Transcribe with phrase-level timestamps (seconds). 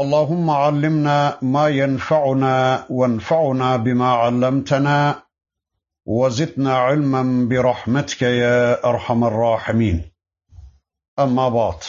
[0.00, 5.22] اللهم علمنا ما ينفعنا وانفعنا بما علمتنا
[6.06, 10.12] وزدنا علما برحمتك يا أرحم الراحمين.
[11.18, 11.82] أما بعد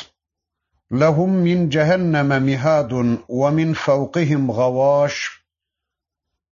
[0.92, 5.44] لهم من جهنم مهاد ومن فوقهم غواش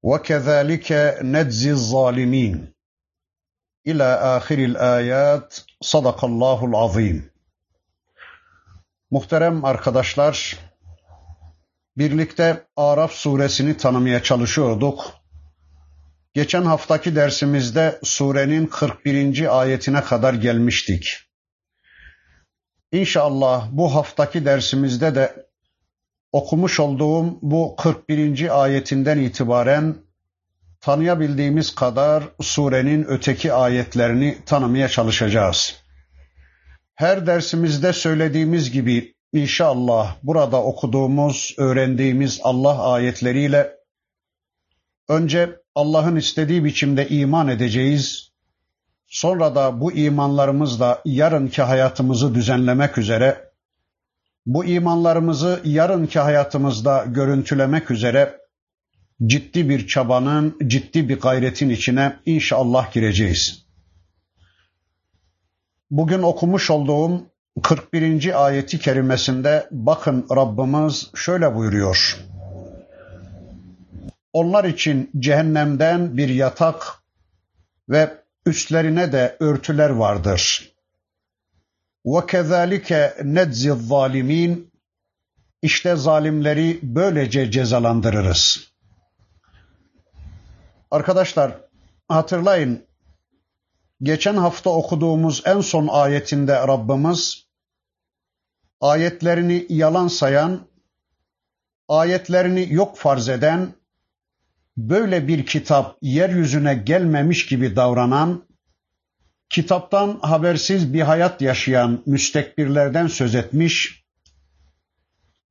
[0.04, 2.74] وكذلك نجزي الظالمين.
[3.88, 4.04] إلى
[4.38, 7.32] آخر الآيات صدق الله العظيم.
[9.12, 10.71] Muhterem arkadaşlar,
[11.98, 15.14] birlikte Araf suresini tanımaya çalışıyorduk.
[16.34, 19.60] Geçen haftaki dersimizde surenin 41.
[19.62, 21.18] ayetine kadar gelmiştik.
[22.92, 25.46] İnşallah bu haftaki dersimizde de
[26.32, 28.64] okumuş olduğum bu 41.
[28.64, 29.96] ayetinden itibaren
[30.82, 35.84] tanıyabildiğimiz kadar surenin öteki ayetlerini tanımaya çalışacağız.
[36.96, 43.78] Her dersimizde söylediğimiz gibi inşallah burada okuduğumuz, öğrendiğimiz Allah ayetleriyle
[45.10, 48.32] önce Allah'ın istediği biçimde iman edeceğiz.
[49.08, 53.52] Sonra da bu imanlarımızla yarınki hayatımızı düzenlemek üzere,
[54.46, 58.42] bu imanlarımızı yarınki hayatımızda görüntülemek üzere
[59.26, 63.66] ciddi bir çabanın, ciddi bir gayretin içine inşallah gireceğiz.
[65.92, 67.31] Bugün okumuş olduğum
[67.63, 68.47] 41.
[68.47, 72.19] ayeti kerimesinde bakın Rabbimiz şöyle buyuruyor.
[74.33, 76.95] Onlar için cehennemden bir yatak
[77.89, 78.11] ve
[78.47, 80.73] üstlerine de örtüler vardır.
[82.07, 84.65] وَكَذَٰلِكَ نَجْزِ الظَّالِم۪ينَ
[85.63, 88.73] İşte zalimleri böylece cezalandırırız.
[90.91, 91.53] Arkadaşlar
[92.09, 92.87] hatırlayın
[94.02, 97.46] geçen hafta okuduğumuz en son ayetinde Rabbimiz
[98.82, 100.68] ayetlerini yalan sayan,
[101.88, 103.74] ayetlerini yok farz eden,
[104.78, 108.44] böyle bir kitap yeryüzüne gelmemiş gibi davranan,
[109.50, 114.04] kitaptan habersiz bir hayat yaşayan müstekbirlerden söz etmiş,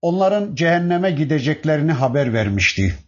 [0.02, 2.98] onların cehenneme gideceklerini haber vermişti.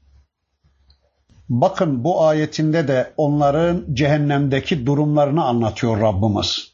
[1.52, 6.72] Bakın bu ayetinde de onların cehennemdeki durumlarını anlatıyor Rabbimiz.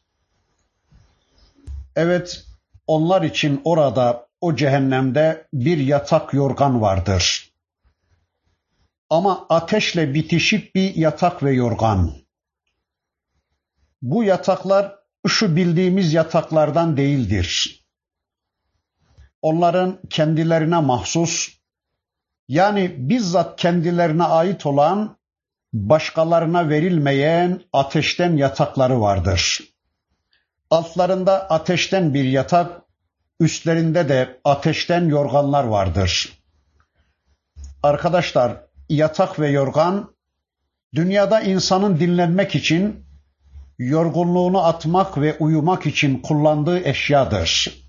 [1.97, 2.47] Evet,
[2.87, 7.53] onlar için orada o cehennemde bir yatak yorgan vardır.
[9.11, 12.12] Ama ateşle bitişik bir yatak ve yorgan.
[14.03, 14.94] Bu yataklar
[15.28, 17.84] şu bildiğimiz yataklardan değildir.
[19.43, 21.58] Onların kendilerine mahsus
[22.49, 25.19] yani bizzat kendilerine ait olan
[25.73, 29.61] başkalarına verilmeyen ateşten yatakları vardır.
[30.71, 32.83] Altlarında ateşten bir yatak,
[33.41, 36.39] üstlerinde de ateşten yorganlar vardır.
[37.83, 40.15] Arkadaşlar, yatak ve yorgan
[40.95, 43.05] dünyada insanın dinlenmek için,
[43.79, 47.83] yorgunluğunu atmak ve uyumak için kullandığı eşyadır.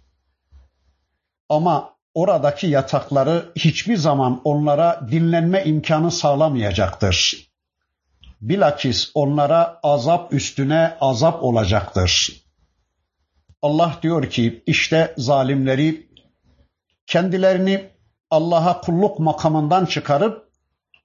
[1.50, 7.50] Ama oradaki yatakları hiçbir zaman onlara dinlenme imkanı sağlamayacaktır.
[8.42, 12.32] Bilakis onlara azap üstüne azap olacaktır.
[13.62, 16.08] Allah diyor ki işte zalimleri
[17.08, 17.90] kendilerini
[18.32, 20.50] Allah'a kulluk makamından çıkarıp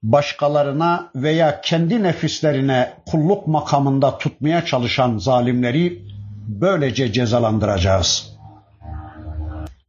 [0.03, 6.03] başkalarına veya kendi nefislerine kulluk makamında tutmaya çalışan zalimleri
[6.49, 8.35] böylece cezalandıracağız.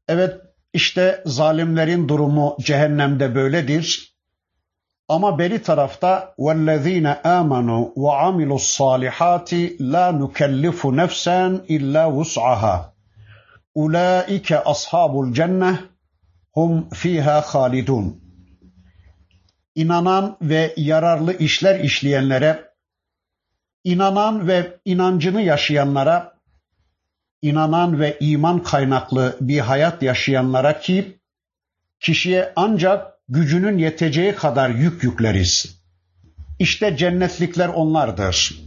[0.08, 0.45] Evet
[0.75, 4.17] işte zalimlerin durumu cehennemde böyledir.
[5.09, 9.51] Ama beri tarafta وَالَّذ۪ينَ آمَنُوا وَعَمِلُوا الصَّالِحَاتِ
[9.93, 12.77] لَا نُكَلِّفُ نَفْسًا إِلَّا وُسْعَهَا
[13.77, 15.77] اُولَٰئِكَ أَصْحَابُ الْجَنَّةِ
[16.53, 18.21] hum fiha halidun.
[19.75, 22.71] İnanan ve yararlı işler işleyenlere,
[23.85, 26.34] inanan ve inancını yaşayanlara,
[27.42, 31.20] inanan ve iman kaynaklı bir hayat yaşayanlara ki
[32.00, 35.82] kişiye ancak gücünün yeteceği kadar yük yükleriz.
[36.60, 38.62] İşte cennetlikler onlardır.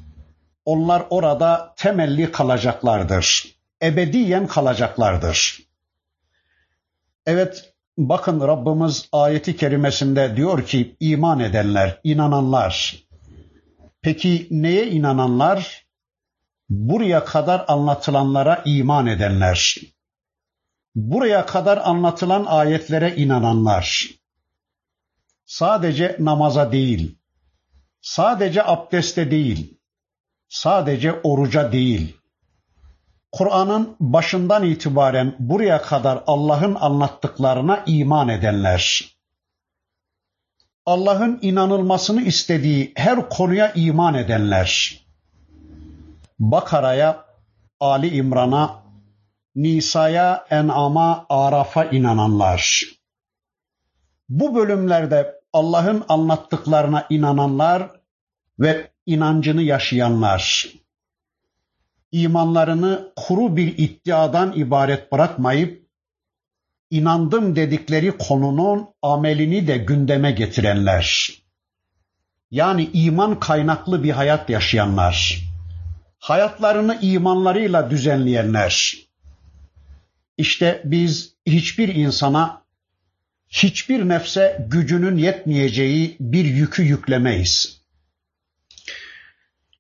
[0.64, 3.54] Onlar orada temelli kalacaklardır.
[3.82, 5.58] Ebediyen kalacaklardır.
[7.26, 13.02] Evet, bakın Rabbimiz ayeti kerimesinde diyor ki iman edenler, inananlar.
[14.02, 15.87] Peki neye inananlar?
[16.68, 19.76] Buraya kadar anlatılanlara iman edenler.
[20.94, 24.08] Buraya kadar anlatılan ayetlere inananlar.
[25.46, 27.18] Sadece namaza değil,
[28.00, 29.78] sadece abdeste değil,
[30.48, 32.16] sadece oruca değil,
[33.32, 39.14] Kur'an'ın başından itibaren buraya kadar Allah'ın anlattıklarına iman edenler,
[40.86, 45.00] Allah'ın inanılmasını istediği her konuya iman edenler,
[46.38, 47.24] Bakara'ya,
[47.80, 48.82] Ali İmran'a,
[49.54, 52.82] Nisa'ya, En'am'a, Araf'a inananlar.
[54.28, 57.90] Bu bölümlerde Allah'ın anlattıklarına inananlar
[58.58, 60.72] ve inancını yaşayanlar
[62.12, 65.88] imanlarını kuru bir iddiadan ibaret bırakmayıp
[66.90, 71.30] inandım dedikleri konunun amelini de gündeme getirenler.
[72.50, 75.47] Yani iman kaynaklı bir hayat yaşayanlar.
[76.18, 78.94] Hayatlarını imanlarıyla düzenleyenler.
[80.36, 82.62] İşte biz hiçbir insana,
[83.48, 87.78] hiçbir nefse gücünün yetmeyeceği bir yükü yüklemeyiz.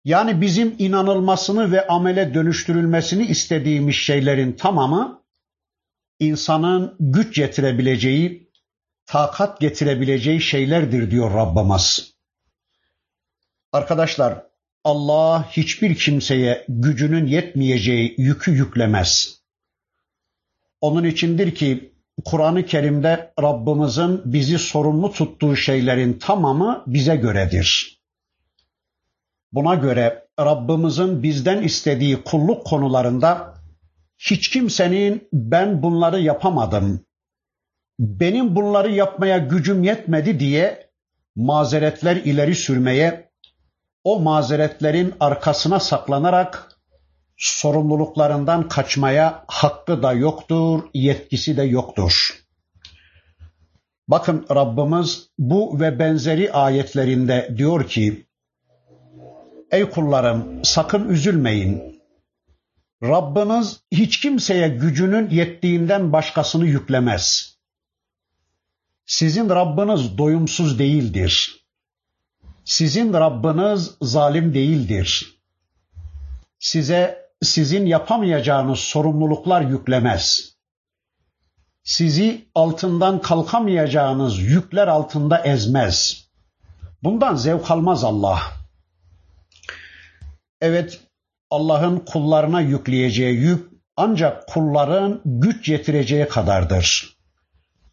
[0.04, 5.22] Yani bizim inanılmasını ve amele dönüştürülmesini istediğimiz şeylerin tamamı
[6.18, 8.50] insanın güç getirebileceği,
[9.06, 12.14] takat getirebileceği şeylerdir diyor Rabbimiz.
[13.72, 14.47] Arkadaşlar
[14.84, 19.40] Allah hiçbir kimseye gücünün yetmeyeceği yükü yüklemez.
[20.80, 21.94] Onun içindir ki
[22.24, 27.98] Kur'an-ı Kerim'de Rabbimizin bizi sorumlu tuttuğu şeylerin tamamı bize göredir.
[29.52, 33.54] Buna göre Rabbimizin bizden istediği kulluk konularında
[34.18, 37.06] hiç kimsenin ben bunları yapamadım,
[37.98, 40.90] benim bunları yapmaya gücüm yetmedi diye
[41.36, 43.27] mazeretler ileri sürmeye,
[44.08, 46.72] o mazeretlerin arkasına saklanarak
[47.36, 52.38] sorumluluklarından kaçmaya hakkı da yoktur, yetkisi de yoktur.
[54.08, 58.26] Bakın Rabbimiz bu ve benzeri ayetlerinde diyor ki,
[59.70, 62.02] Ey kullarım sakın üzülmeyin.
[63.02, 67.56] Rabbiniz hiç kimseye gücünün yettiğinden başkasını yüklemez.
[69.06, 71.57] Sizin Rabbiniz doyumsuz değildir.
[72.68, 75.38] Sizin Rabbiniz zalim değildir.
[76.58, 80.54] Size sizin yapamayacağınız sorumluluklar yüklemez.
[81.82, 86.28] Sizi altından kalkamayacağınız yükler altında ezmez.
[87.02, 88.42] Bundan zevk almaz Allah.
[90.60, 91.00] Evet
[91.50, 97.16] Allah'ın kullarına yükleyeceği yük ancak kulların güç yetireceği kadardır.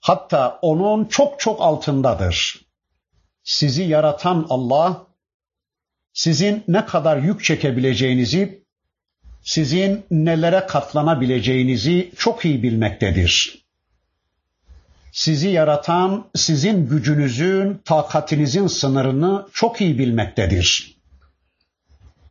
[0.02, 2.65] Hatta onun çok çok altındadır.
[3.46, 5.08] Sizi yaratan Allah
[6.14, 8.64] sizin ne kadar yük çekebileceğinizi,
[9.44, 13.66] sizin nelere katlanabileceğinizi çok iyi bilmektedir.
[15.12, 20.96] Sizi yaratan sizin gücünüzün, takatinizin sınırını çok iyi bilmektedir.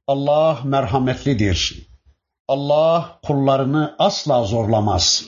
[0.06, 1.87] Allah merhametlidir.
[2.49, 5.25] Allah kullarını asla zorlamaz.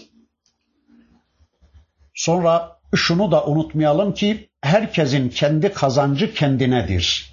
[2.15, 7.33] Sonra şunu da unutmayalım ki herkesin kendi kazancı kendinedir.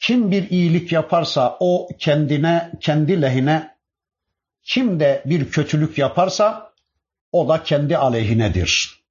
[0.00, 3.76] Kim bir iyilik yaparsa o kendine, kendi lehine,
[4.62, 6.72] kim de bir kötülük yaparsa
[7.32, 9.02] o da kendi aleyhinedir.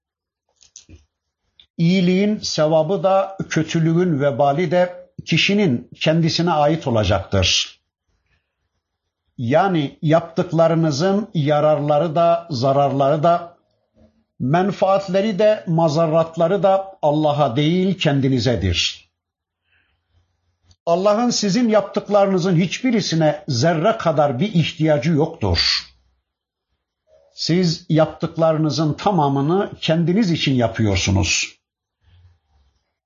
[1.78, 7.80] İyiliğin sevabı da kötülüğün vebali de kişinin kendisine ait olacaktır.
[9.38, 13.55] Yani yaptıklarınızın yararları da zararları da
[14.40, 19.10] menfaatleri de mazarratları da Allah'a değil kendinizedir.
[20.86, 25.86] Allah'ın sizin yaptıklarınızın hiçbirisine zerre kadar bir ihtiyacı yoktur.
[27.34, 31.56] Siz yaptıklarınızın tamamını kendiniz için yapıyorsunuz.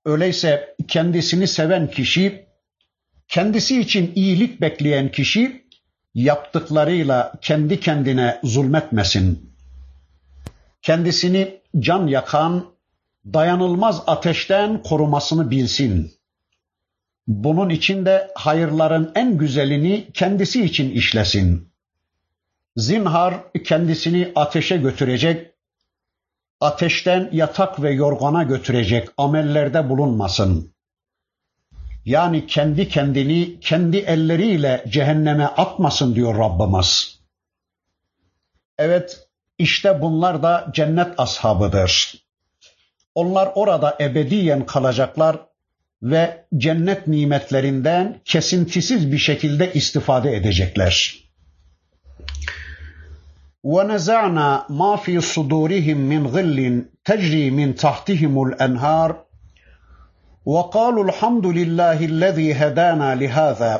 [0.04, 2.46] Öyleyse kendisini seven kişi,
[3.28, 5.66] kendisi için iyilik bekleyen kişi
[6.14, 9.49] yaptıklarıyla kendi kendine zulmetmesin.
[10.82, 12.66] Kendisini can yakan,
[13.24, 16.12] dayanılmaz ateşten korumasını bilsin.
[17.26, 21.70] Bunun için de hayırların en güzelini kendisi için işlesin.
[22.76, 23.34] Zinhar
[23.64, 25.50] kendisini ateşe götürecek,
[26.60, 30.74] ateşten yatak ve yorgana götürecek amellerde bulunmasın.
[32.04, 37.20] Yani kendi kendini kendi elleriyle cehenneme atmasın diyor Rabbimiz.
[38.78, 42.13] Evet, İşte bunlar da cennet ashabıdır.
[43.15, 45.37] Onlar orada ebediyen kalacaklar
[46.01, 51.25] ve cennet nimetlerinden kesintisiz bir şekilde istifade edecekler.
[53.73, 54.49] وَنَزَعْنَا
[54.79, 56.59] مَا فِي صُدُورِهِمْ مِنْ غِلٍّ
[57.09, 59.09] تَجْرِي مِنْ تَحْتِهِمُ الْأَنْهَارُ
[60.53, 63.73] وَقَالُوا الْحَمْدُ لِلَّهِ الَّذِي هَدَانَا لِهَذَا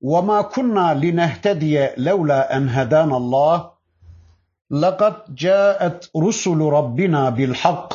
[0.00, 1.76] وَمَا كُنَّا لِنَهْتَدِيَ
[2.08, 3.71] لَوْلَا أَنْ هَدَانَا اللَّهُ
[4.72, 7.88] لَقَدْ جَاءَتْ رُسُلُ رَبِّنَا بِالْحَقِّ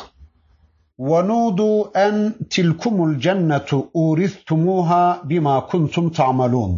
[0.98, 2.14] وَنُودُوا أَنْ
[2.54, 6.72] تِلْكُمُ الْجَنَّةُ اُورِثْتُمُوهَا بِمَا كُنْتُمْ تَعْمَلُونَ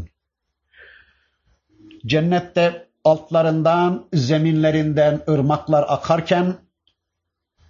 [2.07, 6.55] Cennette altlarından, zeminlerinden ırmaklar akarken,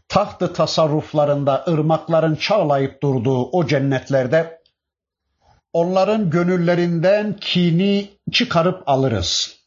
[0.09, 4.61] tahtı tasarruflarında ırmakların çağlayıp durduğu o cennetlerde,
[5.73, 9.60] onların gönüllerinden kini çıkarıp alırız.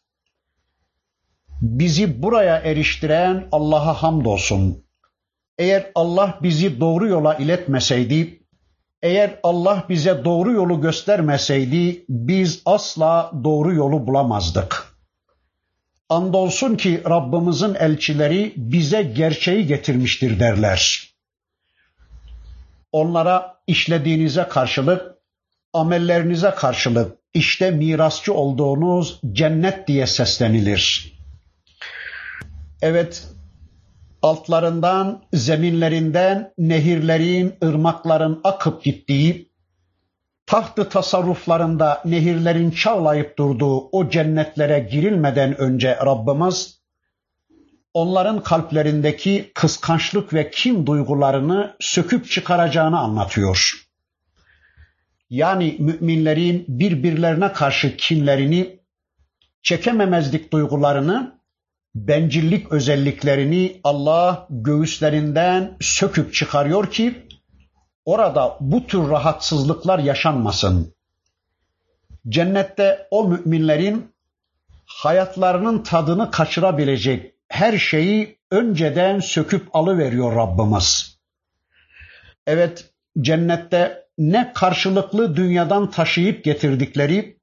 [1.62, 4.84] Bizi buraya eriştiren Allah'a hamdolsun.
[5.58, 8.40] Eğer Allah bizi doğru yola iletmeseydi,
[9.02, 14.94] eğer Allah bize doğru yolu göstermeseydi biz asla doğru yolu bulamazdık.
[16.08, 21.10] Andolsun ki Rabbimizin elçileri bize gerçeği getirmiştir derler.
[22.92, 25.14] Onlara işlediğinize karşılık,
[25.72, 31.13] amellerinize karşılık işte mirasçı olduğunuz cennet diye seslenilir.
[32.84, 33.28] Evet,
[34.22, 39.52] altlarından, zeminlerinden nehirlerin, ırmakların akıp gittiği,
[40.46, 46.80] tahtı tasarruflarında nehirlerin çağlayıp durduğu o cennetlere girilmeden önce Rabbimiz,
[47.94, 53.86] onların kalplerindeki kıskançlık ve kin duygularını söküp çıkaracağını anlatıyor.
[55.30, 58.80] Yani müminlerin birbirlerine karşı kinlerini,
[59.62, 61.43] çekememezlik duygularını,
[61.94, 67.28] bencillik özelliklerini Allah göğüslerinden söküp çıkarıyor ki
[68.04, 70.94] orada bu tür rahatsızlıklar yaşanmasın.
[72.28, 74.14] Cennette o müminlerin
[74.86, 81.18] hayatlarının tadını kaçırabilecek her şeyi önceden söküp alıveriyor Rabbimiz.
[82.46, 87.38] Evet cennette ne karşılıklı dünyadan taşıyıp getirdikleri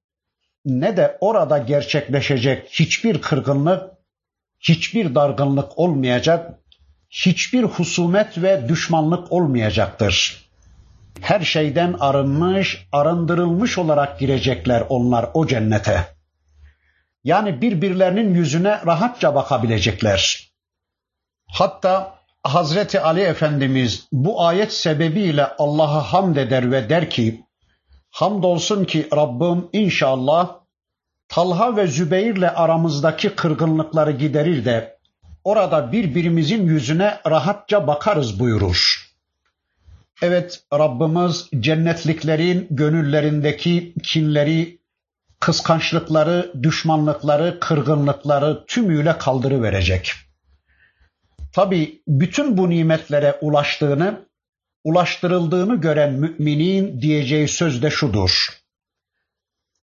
[0.65, 4.00] ne de orada gerçekleşecek hiçbir kırgınlık,
[4.61, 6.59] hiçbir dargınlık olmayacak,
[7.09, 10.45] hiçbir husumet ve düşmanlık olmayacaktır.
[11.21, 16.07] Her şeyden arınmış, arındırılmış olarak girecekler onlar o cennete.
[17.23, 20.51] Yani birbirlerinin yüzüne rahatça bakabilecekler.
[21.47, 27.45] Hatta Hazreti Ali Efendimiz bu ayet sebebiyle Allah'a hamd eder ve der ki,
[28.11, 30.60] Hamdolsun ki Rabbim inşallah
[31.31, 34.97] Talha ve Zübeyir'le aramızdaki kırgınlıkları giderir de
[35.43, 39.07] orada birbirimizin yüzüne rahatça bakarız buyurur.
[40.21, 44.79] Evet Rabbimiz cennetliklerin gönüllerindeki kinleri,
[45.39, 50.13] kıskançlıkları, düşmanlıkları, kırgınlıkları tümüyle kaldırıverecek.
[51.53, 54.25] Tabi bütün bu nimetlere ulaştığını,
[54.83, 58.60] ulaştırıldığını gören müminin diyeceği söz de şudur.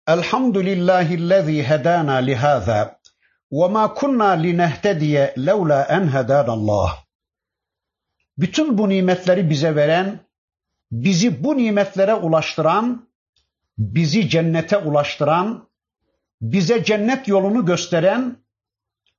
[0.08, 3.00] Elhamdülillahillezî hedâna lihâzâ
[3.52, 7.06] ve mâ kunnâ linehtediye levlâ en hedânallah.
[8.38, 10.20] Bütün bu nimetleri bize veren,
[10.92, 13.10] bizi bu nimetlere ulaştıran,
[13.78, 15.70] bizi cennete ulaştıran,
[16.42, 18.38] bize cennet yolunu gösteren,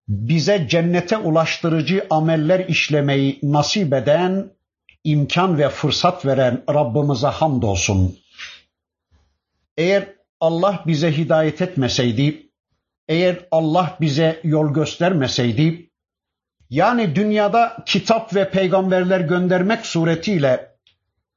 [0.08, 4.50] bize cennete ulaştırıcı ameller işlemeyi nasip eden,
[5.04, 8.18] imkan ve fırsat veren Rabbimize hamdolsun.
[9.76, 12.50] Eğer Allah bize hidayet etmeseydi,
[13.08, 15.90] eğer Allah bize yol göstermeseydi,
[16.70, 20.76] yani dünyada kitap ve peygamberler göndermek suretiyle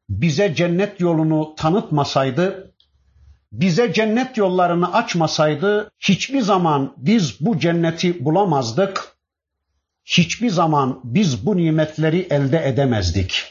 [0.09, 2.73] bize cennet yolunu tanıtmasaydı,
[3.51, 9.19] bize cennet yollarını açmasaydı hiçbir zaman biz bu cenneti bulamazdık.
[10.05, 13.43] Hiçbir zaman biz bu nimetleri elde edemezdik.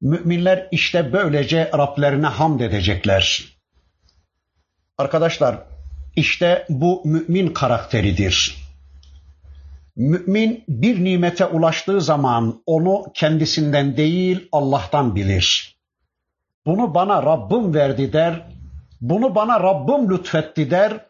[0.00, 3.53] Müminler işte böylece Rablerine hamd edecekler.
[4.98, 5.58] Arkadaşlar
[6.16, 8.64] işte bu mümin karakteridir.
[9.96, 15.76] Mümin bir nimete ulaştığı zaman onu kendisinden değil Allah'tan bilir.
[16.66, 18.46] Bunu bana Rabbim verdi der,
[19.00, 21.06] bunu bana Rabbim lütfetti der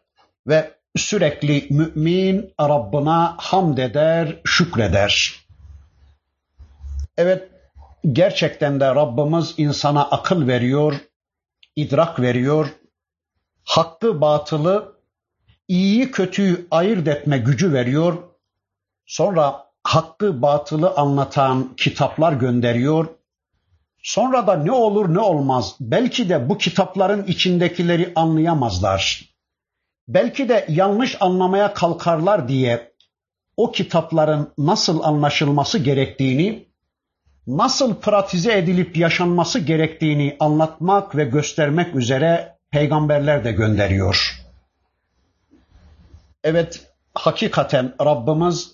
[0.46, 5.32] ve sürekli mümin Rabbına hamd eder, şükreder.
[7.18, 7.48] Evet,
[8.12, 10.94] gerçekten de Rabbimiz insana akıl veriyor,
[11.76, 12.68] idrak veriyor,
[13.64, 14.94] hakkı batılı,
[15.68, 18.34] iyiyi kötüyü ayırt etme gücü veriyor
[19.06, 23.06] Sonra hakkı batılı anlatan kitaplar gönderiyor.
[24.02, 29.34] Sonra da ne olur ne olmaz belki de bu kitapların içindekileri anlayamazlar.
[30.08, 32.92] Belki de yanlış anlamaya kalkarlar diye
[33.56, 36.68] o kitapların nasıl anlaşılması gerektiğini,
[37.46, 44.44] nasıl pratize edilip yaşanması gerektiğini anlatmak ve göstermek üzere peygamberler de gönderiyor.
[46.44, 48.72] Evet, hakikaten Rabbimiz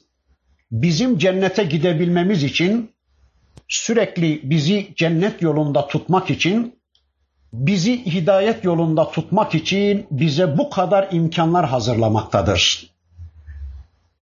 [0.73, 2.93] bizim cennete gidebilmemiz için
[3.69, 6.81] sürekli bizi cennet yolunda tutmak için
[7.53, 12.91] bizi hidayet yolunda tutmak için bize bu kadar imkanlar hazırlamaktadır.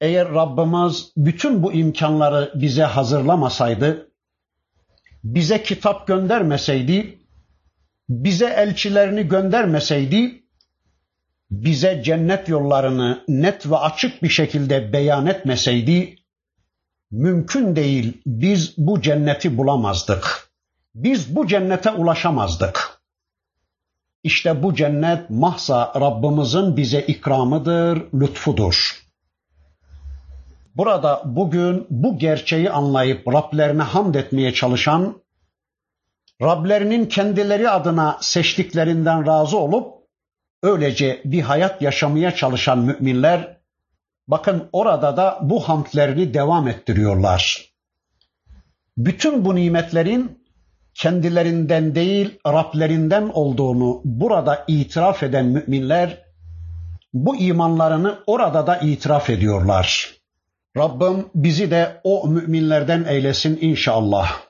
[0.01, 4.11] Eğer Rabbimiz bütün bu imkanları bize hazırlamasaydı,
[5.25, 7.20] bize kitap göndermeseydi,
[8.11, 10.43] bize elçilerini göndermeseydi,
[11.51, 16.17] bize cennet yollarını net ve açık bir şekilde beyan etmeseydi,
[17.11, 20.51] mümkün değil biz bu cenneti bulamazdık.
[20.95, 23.01] Biz bu cennete ulaşamazdık.
[24.23, 29.01] İşte bu cennet mahsa Rabbimizin bize ikramıdır, lütfudur.
[30.77, 35.23] Burada bugün bu gerçeği anlayıp Rablerine hamd etmeye çalışan,
[36.43, 39.95] Rablerinin kendileri adına seçtiklerinden razı olup
[40.63, 43.57] öylece bir hayat yaşamaya çalışan müminler
[44.29, 47.71] bakın orada da bu hamdlerini devam ettiriyorlar.
[48.97, 50.41] Bütün bu nimetlerin
[50.95, 56.25] kendilerinden değil Rablerinden olduğunu burada itiraf eden müminler
[57.13, 60.15] bu imanlarını orada da itiraf ediyorlar.
[60.77, 64.50] Rabbim bizi de o müminlerden eylesin inşallah.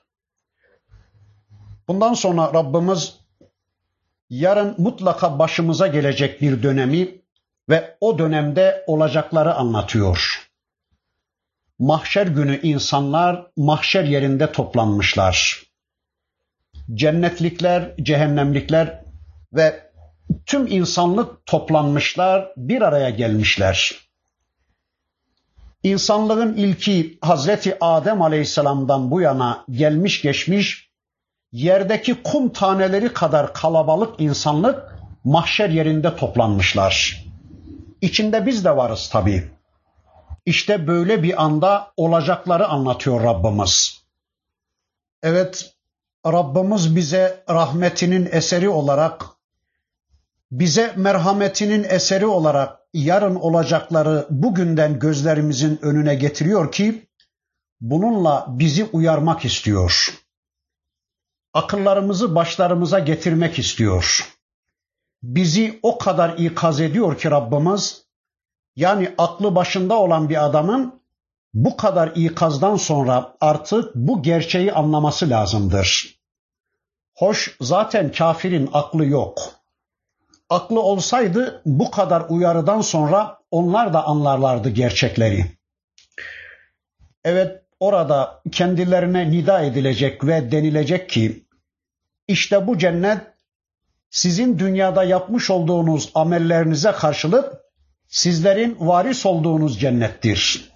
[1.91, 3.15] Bundan sonra Rabbimiz
[4.29, 7.09] yarın mutlaka başımıza gelecek bir dönemi
[7.69, 10.49] ve o dönemde olacakları anlatıyor.
[11.79, 15.63] Mahşer günü insanlar mahşer yerinde toplanmışlar.
[16.95, 19.05] Cennetlikler, cehennemlikler
[19.53, 19.91] ve
[20.47, 23.95] tüm insanlık toplanmışlar, bir araya gelmişler.
[25.83, 30.90] İnsanlığın ilki Hazreti Adem Aleyhisselam'dan bu yana gelmiş geçmiş
[31.53, 37.25] yerdeki kum taneleri kadar kalabalık insanlık mahşer yerinde toplanmışlar.
[38.01, 39.51] İçinde biz de varız tabii.
[40.47, 44.01] İşte böyle bir anda olacakları anlatıyor Rabbimiz.
[45.23, 45.75] Evet,
[46.27, 49.25] Rabbimiz bize rahmetinin eseri olarak,
[50.53, 57.07] bize merhametinin eseri olarak yarın olacakları bugünden gözlerimizin önüne getiriyor ki,
[57.81, 60.21] bununla bizi uyarmak istiyor.
[61.55, 64.35] Akıllarımızı başlarımıza getirmek istiyor.
[65.23, 68.05] Bizi o kadar ikaz ediyor ki Rabbimiz,
[68.77, 71.01] yani aklı başında olan bir adamın
[71.55, 76.21] bu kadar ikazdan sonra artık bu gerçeği anlaması lazımdır.
[77.15, 79.39] Hoş zaten kafirin aklı yok.
[80.51, 85.47] Aklı olsaydı bu kadar uyarıdan sonra onlar da anlarlardı gerçekleri.
[87.25, 91.45] Evet orada kendilerine nida edilecek ve denilecek ki
[92.29, 93.21] işte bu cennet
[94.11, 97.55] sizin dünyada yapmış olduğunuz amellerinize karşılık
[98.09, 100.71] sizlerin varis olduğunuz cennettir.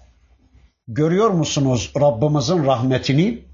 [0.87, 3.45] Görüyor musunuz Rabbimizin rahmetini?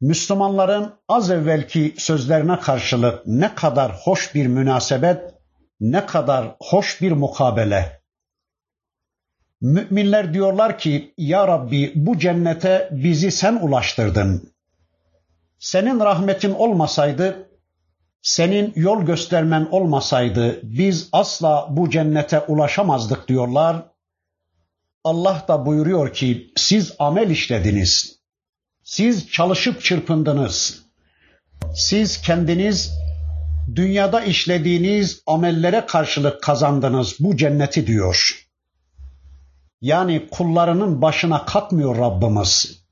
[0.00, 5.34] Müslümanların az evvelki sözlerine karşılık ne kadar hoş bir münasebet,
[5.80, 7.97] ne kadar hoş bir mukabele.
[9.60, 14.52] Müminler diyorlar ki ya Rabbi bu cennete bizi sen ulaştırdın.
[15.58, 17.48] Senin rahmetin olmasaydı,
[18.22, 23.84] senin yol göstermen olmasaydı biz asla bu cennete ulaşamazdık diyorlar.
[25.04, 28.18] Allah da buyuruyor ki siz amel işlediniz.
[28.82, 30.84] Siz çalışıp çırpındınız.
[31.74, 32.92] Siz kendiniz
[33.74, 38.47] dünyada işlediğiniz amellere karşılık kazandınız bu cenneti diyor.
[39.80, 42.82] Yani kullarının başına katmıyor Rabbimiz.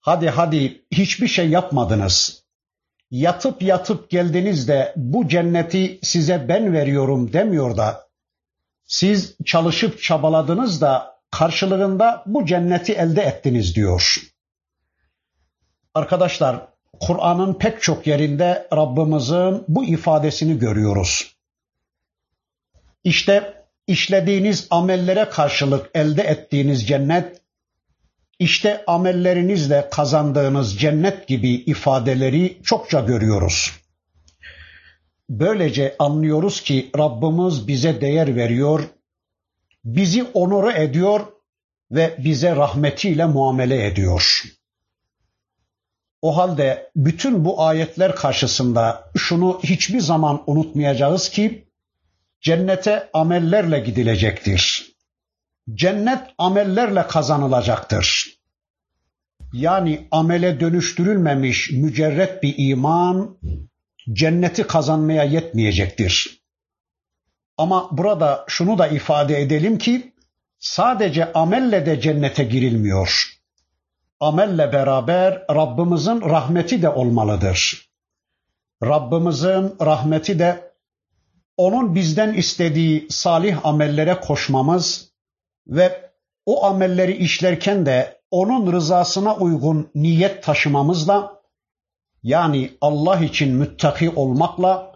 [0.00, 2.42] Hadi hadi hiçbir şey yapmadınız.
[3.10, 8.08] Yatıp yatıp geldiniz de bu cenneti size ben veriyorum demiyor da
[8.84, 14.16] siz çalışıp çabaladınız da karşılığında bu cenneti elde ettiniz diyor.
[15.94, 16.66] Arkadaşlar
[17.00, 21.36] Kur'an'ın pek çok yerinde Rabbimizin bu ifadesini görüyoruz.
[23.04, 23.59] İşte
[23.90, 27.40] işlediğiniz amellere karşılık elde ettiğiniz cennet,
[28.38, 33.72] işte amellerinizle kazandığınız cennet gibi ifadeleri çokça görüyoruz.
[35.28, 38.82] Böylece anlıyoruz ki Rabbimiz bize değer veriyor,
[39.84, 41.20] bizi onuru ediyor
[41.90, 44.42] ve bize rahmetiyle muamele ediyor.
[46.22, 51.69] O halde bütün bu ayetler karşısında şunu hiçbir zaman unutmayacağız ki
[52.40, 54.92] cennete amellerle gidilecektir.
[55.74, 58.26] Cennet amellerle kazanılacaktır.
[59.52, 63.38] Yani amele dönüştürülmemiş mücerret bir iman
[64.12, 66.40] cenneti kazanmaya yetmeyecektir.
[67.58, 70.14] Ama burada şunu da ifade edelim ki
[70.58, 73.40] sadece amelle de cennete girilmiyor.
[74.20, 77.90] Amelle beraber Rabbimizin rahmeti de olmalıdır.
[78.82, 80.69] Rabbimizin rahmeti de
[81.60, 85.12] onun bizden istediği salih amellere koşmamız
[85.66, 86.10] ve
[86.46, 91.42] o amelleri işlerken de onun rızasına uygun niyet taşımamızla
[92.22, 94.92] yani Allah için müttaki olmakla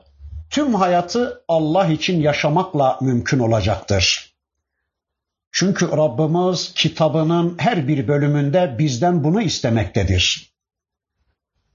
[0.50, 4.34] tüm hayatı Allah için yaşamakla mümkün olacaktır.
[5.52, 10.53] Çünkü Rabbimiz kitabının her bir bölümünde bizden bunu istemektedir.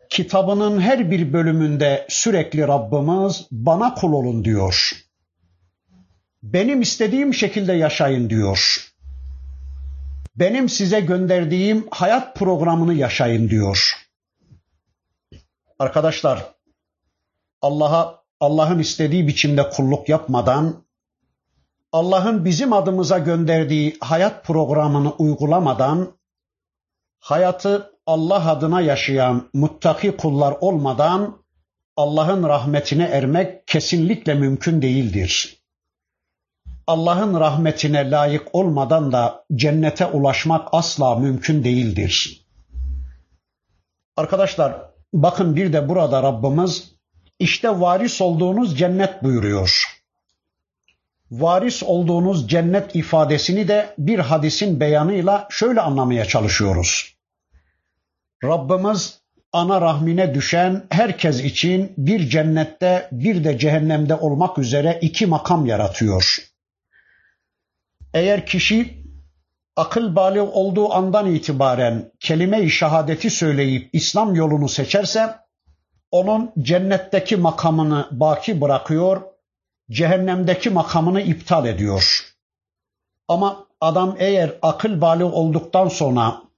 [0.10, 4.92] Kitabının her bir bölümünde sürekli Rabbimiz bana kul olun diyor.
[6.44, 8.90] Benim istediğim şekilde yaşayın diyor.
[10.36, 14.08] Benim size gönderdiğim hayat programını yaşayın diyor.
[15.80, 16.54] Arkadaşlar
[17.62, 20.84] Allah'a Allah'ın istediği biçimde kulluk yapmadan
[21.92, 26.14] Allah'ın bizim adımıza gönderdiği hayat programını uygulamadan
[27.20, 31.38] hayatı Allah adına yaşayan muttaki kullar olmadan
[31.98, 35.58] Allah'ın rahmetine ermek kesinlikle mümkün değildir.
[36.88, 42.46] Allah'ın rahmetine layık olmadan da cennete ulaşmak asla mümkün değildir.
[44.18, 44.82] Arkadaşlar
[45.14, 46.92] bakın bir de burada Rabbimiz
[47.40, 49.84] işte varis olduğunuz cennet buyuruyor.
[51.32, 57.19] Varis olduğunuz cennet ifadesini de bir hadisin beyanıyla şöyle anlamaya çalışıyoruz.
[58.44, 59.20] Rabbimiz
[59.54, 66.38] ana rahmine düşen herkes için bir cennette bir de cehennemde olmak üzere iki makam yaratıyor.
[68.14, 69.04] Eğer kişi
[69.76, 75.36] akıl bali olduğu andan itibaren kelime-i şehadeti söyleyip İslam yolunu seçerse
[76.12, 79.22] onun cennetteki makamını baki bırakıyor,
[79.92, 82.34] cehennemdeki makamını iptal ediyor.
[83.28, 86.49] Ama adam eğer akıl bali olduktan sonra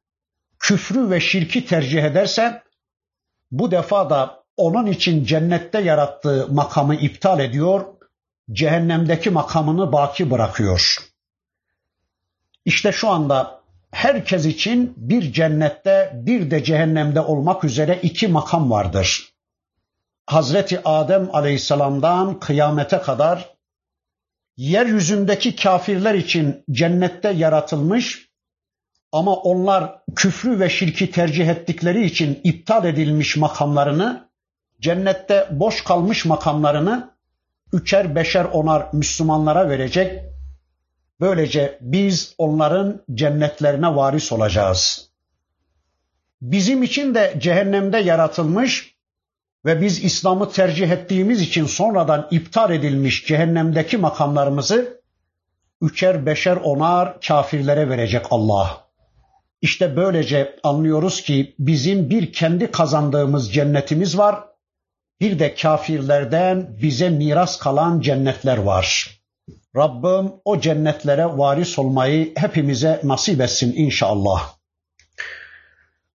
[0.62, 2.63] küfrü ve şirki tercih ederse
[3.52, 7.86] bu defa da onun için cennette yarattığı makamı iptal ediyor,
[8.52, 10.97] cehennemdeki makamını baki bırakıyor.
[12.65, 19.34] İşte şu anda herkes için bir cennette bir de cehennemde olmak üzere iki makam vardır.
[20.26, 23.50] Hazreti Adem Aleyhisselam'dan kıyamete kadar
[24.58, 28.31] yeryüzündeki kafirler için cennette yaratılmış
[29.12, 34.30] ama onlar küfrü ve şirki tercih ettikleri için iptal edilmiş makamlarını,
[34.82, 37.12] cennette boş kalmış makamlarını
[37.74, 40.21] üçer beşer onar Müslümanlara verecek.
[41.19, 45.10] Böylece biz onların cennetlerine varis olacağız.
[46.41, 48.95] Bizim için de cehennemde yaratılmış
[49.65, 55.02] ve biz İslam'ı tercih ettiğimiz için sonradan iptal edilmiş cehennemdeki makamlarımızı
[55.82, 58.81] üçer beşer onar kafirlere verecek Allah.
[59.62, 64.43] İşte böylece anlıyoruz ki bizim bir kendi kazandığımız cennetimiz var.
[65.19, 69.17] Bir de kafirlerden bize miras kalan cennetler var.
[69.76, 74.54] Rabbim o cennetlere varis olmayı hepimize nasip etsin inşallah.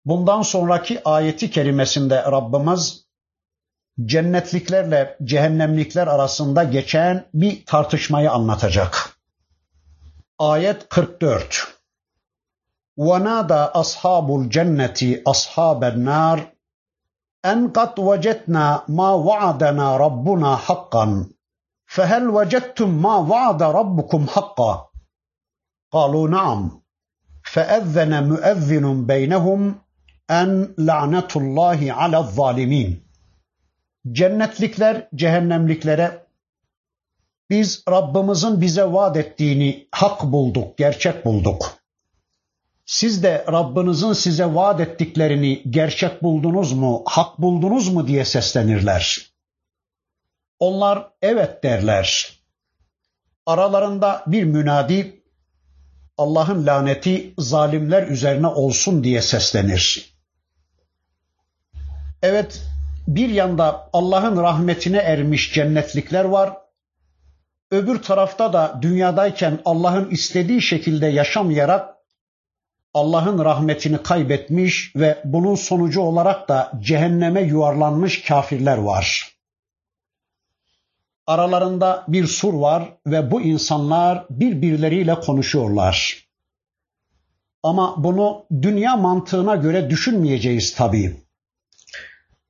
[0.05, 3.05] Bundan sonraki ayeti kerimesinde Rabbimiz
[4.05, 9.09] cennetliklerle cehennemlikler arasında geçen bir tartışmayı anlatacak.
[10.39, 11.82] Ayet 44.
[12.97, 16.53] ونادى أصحاب الجنة أصحاب النار
[17.45, 21.25] أن قد وجدنا ما وعدنا ربنا حقا
[21.85, 24.89] فهل وجدتم ما وعد ربكم حقا؟
[25.91, 26.81] قالوا نعم.
[27.43, 29.75] فأذن مؤذن بينهم
[30.31, 33.03] أن لعنة الله على الظالمين.
[34.11, 36.27] Cennetlikler cehennemliklere
[37.49, 41.82] biz Rabbimizin bize vaat ettiğini hak bulduk, gerçek bulduk.
[42.85, 49.33] Siz de Rabbinizin size vaat ettiklerini gerçek buldunuz mu, hak buldunuz mu diye seslenirler.
[50.59, 52.39] Onlar evet derler.
[53.45, 55.23] Aralarında bir münadi
[56.17, 60.13] Allah'ın laneti zalimler üzerine olsun diye seslenir.
[62.21, 62.61] Evet,
[63.07, 66.57] bir yanda Allah'ın rahmetine ermiş cennetlikler var.
[67.71, 71.92] Öbür tarafta da dünyadayken Allah'ın istediği şekilde yaşamayarak
[72.93, 79.33] Allah'ın rahmetini kaybetmiş ve bunun sonucu olarak da cehenneme yuvarlanmış kafirler var.
[81.27, 86.23] Aralarında bir sur var ve bu insanlar birbirleriyle konuşuyorlar.
[87.63, 91.23] Ama bunu dünya mantığına göre düşünmeyeceğiz tabii.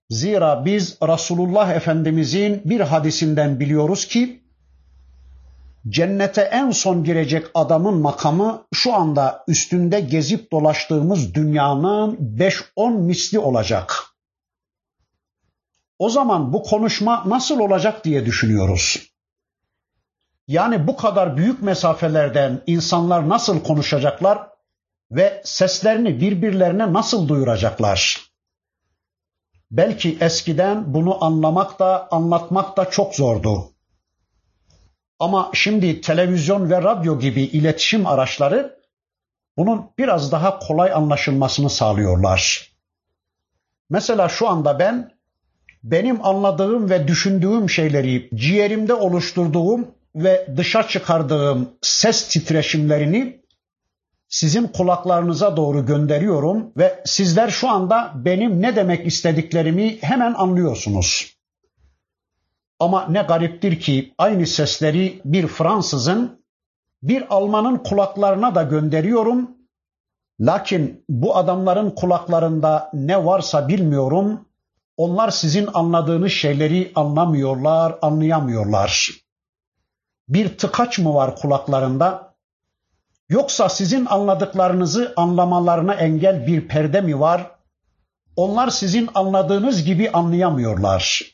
[0.10, 4.43] Zira biz Resulullah Efendimizin bir hadisinden biliyoruz ki
[5.90, 14.04] cennete en son girecek adamın makamı şu anda üstünde gezip dolaştığımız dünyanın 5-10 misli olacak.
[16.00, 19.14] O zaman bu konuşma nasıl olacak diye düşünüyoruz.
[20.48, 24.48] Yani bu kadar büyük mesafelerden insanlar nasıl konuşacaklar
[25.12, 28.22] ve seslerini birbirlerine nasıl duyuracaklar?
[29.72, 33.73] Belki eskiden bunu anlamak da anlatmak da çok zordu.
[35.20, 38.80] Ama şimdi televizyon ve radyo gibi iletişim araçları
[39.58, 42.72] bunun biraz daha kolay anlaşılmasını sağlıyorlar.
[43.90, 45.12] Mesela şu anda ben
[45.84, 53.44] benim anladığım ve düşündüğüm şeyleri ciğerimde oluşturduğum ve dışa çıkardığım ses titreşimlerini
[54.30, 61.33] sizin kulaklarınıza doğru gönderiyorum ve sizler şu anda benim ne demek istediklerimi hemen anlıyorsunuz.
[62.84, 66.44] Ama ne gariptir ki aynı sesleri bir Fransızın,
[67.04, 69.52] bir Almanın kulaklarına da gönderiyorum.
[70.40, 74.46] Lakin bu adamların kulaklarında ne varsa bilmiyorum.
[74.98, 79.12] Onlar sizin anladığınız şeyleri anlamıyorlar, anlayamıyorlar.
[80.30, 82.34] Bir tıkaç mı var kulaklarında?
[83.30, 87.52] Yoksa sizin anladıklarınızı anlamalarına engel bir perde mi var?
[88.36, 91.33] Onlar sizin anladığınız gibi anlayamıyorlar.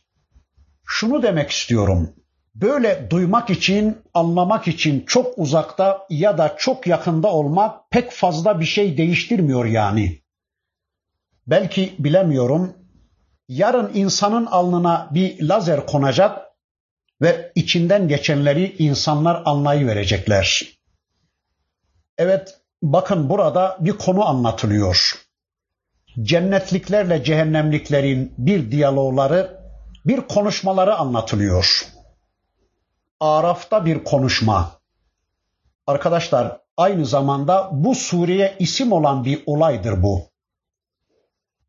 [0.92, 2.16] Şunu demek istiyorum.
[2.56, 8.66] Böyle duymak için, anlamak için çok uzakta ya da çok yakında olmak pek fazla bir
[8.66, 10.22] şey değiştirmiyor yani.
[11.48, 12.74] Belki bilemiyorum.
[13.48, 16.40] Yarın insanın alnına bir lazer konacak
[17.22, 20.64] ve içinden geçenleri insanlar anlayıverecekler.
[22.18, 25.14] Evet, bakın burada bir konu anlatılıyor.
[26.22, 29.59] Cennetliklerle cehennemliklerin bir diyalogları
[30.06, 31.88] bir konuşmaları anlatılıyor.
[33.20, 34.72] Araf'ta bir konuşma.
[35.88, 40.30] Arkadaşlar aynı zamanda bu sureye isim olan bir olaydır bu.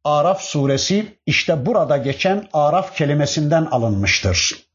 [0.04, 4.66] Araf suresi işte burada geçen Araf kelimesinden alınmıştır.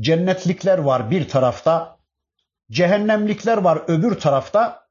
[0.00, 1.96] Cennetlikler var bir tarafta,
[2.70, 4.88] cehennemlikler var öbür tarafta.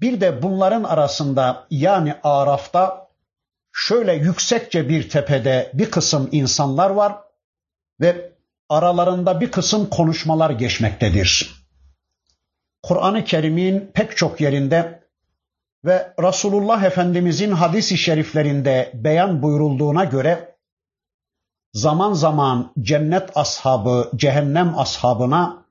[0.00, 3.05] Bir de bunların arasında yani Araf'ta
[3.76, 7.18] şöyle yüksekçe bir tepede bir kısım insanlar var
[8.00, 8.32] ve
[8.68, 11.54] aralarında bir kısım konuşmalar geçmektedir.
[12.82, 15.02] Kur'an-ı Kerim'in pek çok yerinde
[15.84, 20.56] ve Resulullah Efendimizin hadis-i şeriflerinde beyan buyurulduğuna göre
[21.72, 25.64] zaman zaman cennet ashabı cehennem ashabına,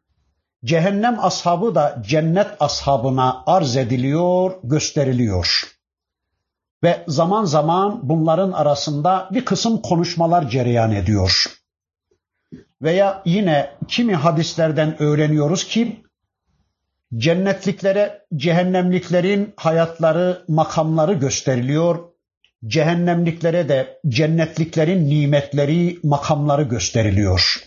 [0.65, 5.74] cehennem ashabı da cennet ashabına arz ediliyor, gösteriliyor
[6.83, 11.45] ve zaman zaman bunların arasında bir kısım konuşmalar cereyan ediyor.
[12.81, 16.03] Veya yine kimi hadislerden öğreniyoruz ki
[17.17, 22.15] cennetliklere cehennemliklerin hayatları, makamları gösteriliyor.
[22.67, 27.59] Cehennemliklere de cennetliklerin nimetleri, makamları gösteriliyor.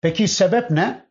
[0.00, 1.06] Peki sebep ne?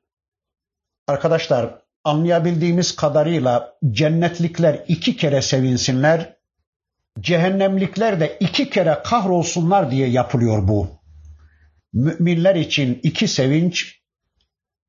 [1.07, 6.35] Arkadaşlar anlayabildiğimiz kadarıyla cennetlikler iki kere sevinsinler,
[7.19, 10.87] cehennemlikler de iki kere kahrolsunlar diye yapılıyor bu.
[11.93, 14.01] Müminler için iki sevinç,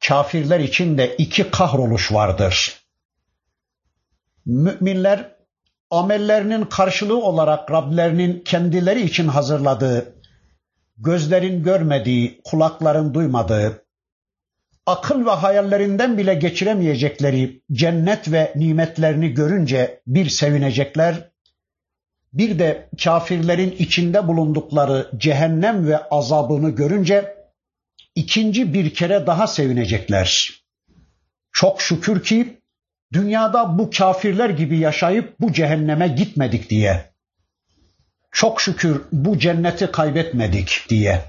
[0.09, 2.83] kafirler için de iki kahroluş vardır.
[4.47, 5.37] Müminler
[5.91, 10.15] amellerinin karşılığı olarak Rablerinin kendileri için hazırladığı,
[10.97, 13.85] gözlerin görmediği, kulakların duymadığı,
[14.87, 21.32] akıl ve hayallerinden bile geçiremeyecekleri cennet ve nimetlerini görünce bir sevinecekler,
[22.33, 27.37] bir de kafirlerin içinde bulundukları cehennem ve azabını görünce
[28.14, 30.51] ikinci bir kere daha sevinecekler.
[31.53, 32.61] Çok şükür ki
[33.12, 37.12] dünyada bu kafirler gibi yaşayıp bu cehenneme gitmedik diye.
[38.33, 41.25] Çok şükür bu cenneti kaybetmedik diye.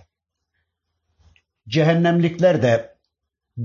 [1.68, 2.96] Cehennemlikler de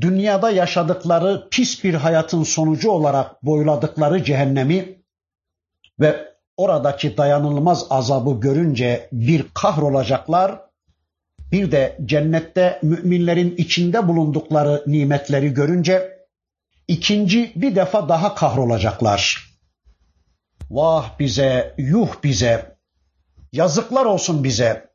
[0.01, 4.98] dünyada yaşadıkları pis bir hayatın sonucu olarak boyladıkları cehennemi
[6.01, 6.28] ve
[6.59, 10.61] oradaki dayanılmaz azabı görünce bir kahrolacaklar,
[11.53, 16.18] bir de cennette müminlerin içinde bulundukları nimetleri görünce
[16.88, 19.49] ikinci bir defa daha kahrolacaklar.
[20.71, 22.77] Vah bize, yuh bize,
[23.53, 24.88] yazıklar olsun bize.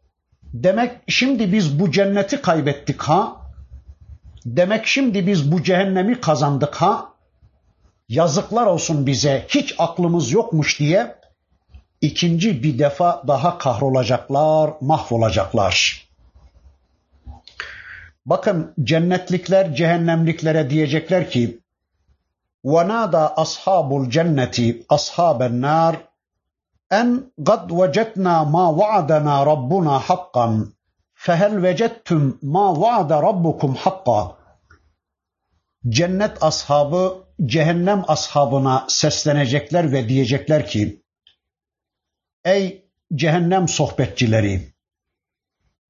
[0.44, 3.38] Demek şimdi biz bu cenneti kaybettik ha?
[4.46, 7.14] Demek şimdi biz bu cehennemi kazandık ha?
[8.10, 11.23] Yazıklar olsun bize, hiç aklımız yokmuş diye
[12.03, 16.09] ikinci bir defa daha kahrolacaklar, mahvolacaklar.
[18.27, 21.61] Bakın cennetlikler cehennemliklere diyecekler ki
[22.65, 24.57] وَنَادَى أَصْحَابُ الْجَنَّةِ
[24.97, 25.95] أَصْحَابَ النَّارِ
[27.01, 27.09] أَنْ
[27.49, 30.49] قَدْ وَجَدْنَا مَا وَعَدَنَا رَبُّنَا حَقًّا
[31.25, 32.23] فَهَلْ وَجَدْتُمْ
[32.55, 34.23] مَا وَعَدَ رَبُّكُمْ حَقًّا
[35.89, 41.02] Cennet ashabı cehennem ashabına seslenecekler ve diyecekler ki
[42.46, 44.74] Ey cehennem sohbetçileri,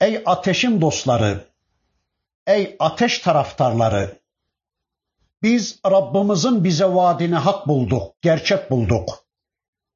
[0.02, 1.48] ey ateşin dostları,
[2.48, 4.20] ey ateş taraftarları,
[5.42, 9.26] biz Rabbimizin bize vaadini hak bulduk, gerçek bulduk.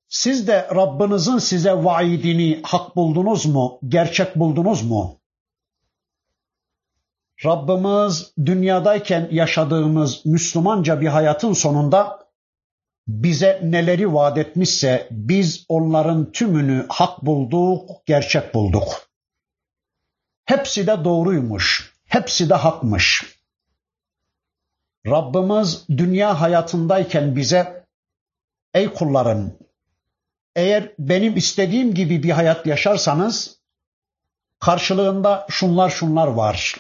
[0.08, 5.20] Siz de Rabbinizin size vaidini hak buldunuz mu, gerçek buldunuz mu?
[7.46, 12.27] Rabbimiz dünyadayken yaşadığımız Müslümanca bir hayatın sonunda
[13.08, 19.10] bize neleri vaat etmişse biz onların tümünü hak bulduk, gerçek bulduk.
[20.46, 23.38] Hepsi de doğruymuş, hepsi de hakmış.
[25.08, 27.86] Rabbimiz dünya hayatındayken bize
[28.74, 29.58] ey kullarım
[30.58, 33.60] eğer benim istediğim gibi bir hayat yaşarsanız
[34.60, 36.76] karşılığında şunlar şunlar var.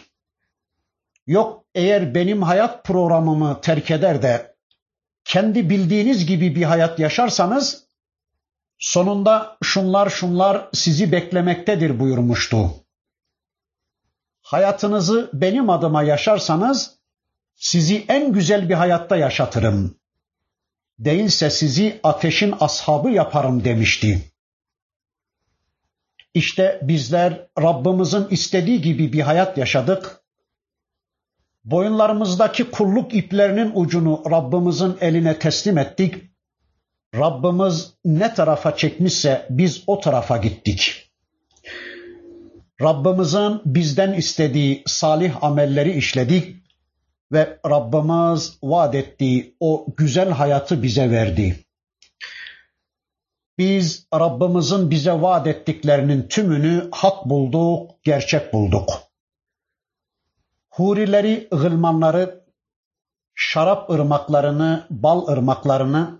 [1.27, 4.46] Yok eğer benim hayat programımı terk eder de
[5.27, 7.83] kendi bildiğiniz gibi bir hayat yaşarsanız
[8.79, 12.71] sonunda şunlar şunlar sizi beklemektedir buyurmuştu.
[14.41, 16.99] Hayatınızı benim adıma yaşarsanız
[17.55, 19.97] sizi en güzel bir hayatta yaşatırım.
[20.99, 24.31] Değilse sizi ateşin ashabı yaparım demişti.
[26.33, 30.21] İşte bizler Rabbimizin istediği gibi bir hayat yaşadık
[31.67, 36.15] Boyunlarımızdaki kulluk iplerinin ucunu Rabbimizin eline teslim ettik.
[37.15, 41.09] Rabbimiz ne tarafa çekmişse biz o tarafa gittik.
[42.81, 46.55] Rabbimizin bizden istediği salih amelleri işledik
[47.31, 51.65] ve Rabbimiz vaat ettiği o güzel hayatı bize verdi.
[53.57, 59.06] Biz Rabbimizin bize vaat ettiklerinin tümünü hak bulduk, gerçek bulduk
[60.77, 62.45] hurileri, gılmanları,
[63.35, 66.19] şarap ırmaklarını, bal ırmaklarını,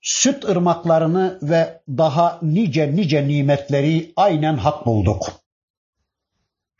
[0.00, 5.32] süt ırmaklarını ve daha nice nice nimetleri aynen hak bulduk.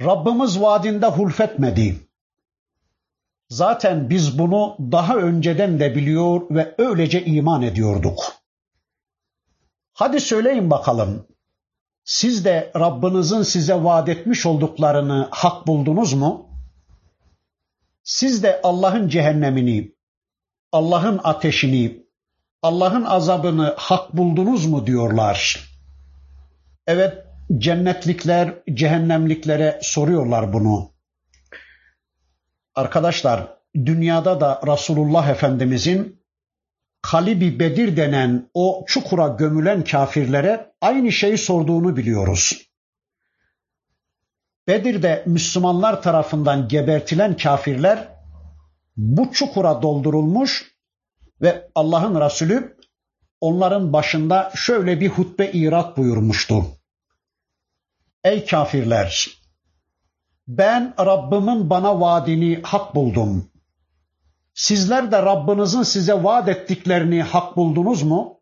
[0.01, 2.09] Rabbimiz vaadinde hulfetmedi.
[3.49, 8.33] Zaten biz bunu daha önceden de biliyor ve öylece iman ediyorduk.
[9.93, 11.27] Hadi söyleyin bakalım.
[12.05, 16.46] Siz de Rabbinizin size vaat etmiş olduklarını hak buldunuz mu?
[18.07, 19.95] Siz de Allah'ın cehennemini,
[20.73, 22.07] Allah'ın ateşini,
[22.63, 25.69] Allah'ın azabını hak buldunuz mu diyorlar.
[26.87, 27.27] Evet
[27.59, 30.91] cennetlikler cehennemliklere soruyorlar bunu.
[32.75, 36.23] Arkadaşlar dünyada da Resulullah Efendimizin
[37.03, 42.66] Kalibi Bedir denen o çukura gömülen kafirlere aynı şeyi sorduğunu biliyoruz.
[44.67, 48.09] Bedir'de Müslümanlar tarafından gebertilen kafirler
[48.97, 50.77] bu çukura doldurulmuş
[51.41, 52.77] ve Allah'ın Resulü
[53.41, 56.65] onların başında şöyle bir hutbe irat buyurmuştu.
[58.25, 59.29] Ey kafirler!
[60.49, 63.51] Ben Rabbimin bana vaadini hak buldum.
[64.55, 68.41] Sizler de Rabbinizin size vaat ettiklerini hak buldunuz mu?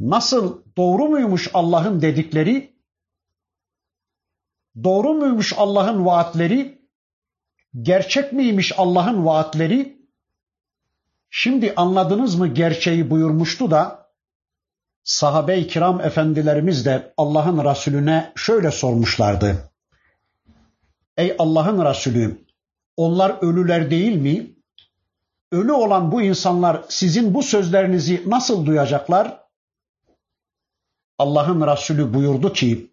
[0.00, 2.75] Nasıl doğru muymuş Allah'ın dedikleri?
[4.84, 6.82] Doğru muymuş Allah'ın vaatleri?
[7.82, 9.96] Gerçek miymiş Allah'ın vaatleri?
[11.30, 14.10] Şimdi anladınız mı gerçeği buyurmuştu da
[15.04, 19.70] sahabe-i kiram efendilerimiz de Allah'ın Resulüne şöyle sormuşlardı.
[21.16, 22.44] Ey Allah'ın Resulü
[22.96, 24.56] onlar ölüler değil mi?
[25.52, 29.40] Ölü olan bu insanlar sizin bu sözlerinizi nasıl duyacaklar?
[31.18, 32.92] Allah'ın Resulü buyurdu ki,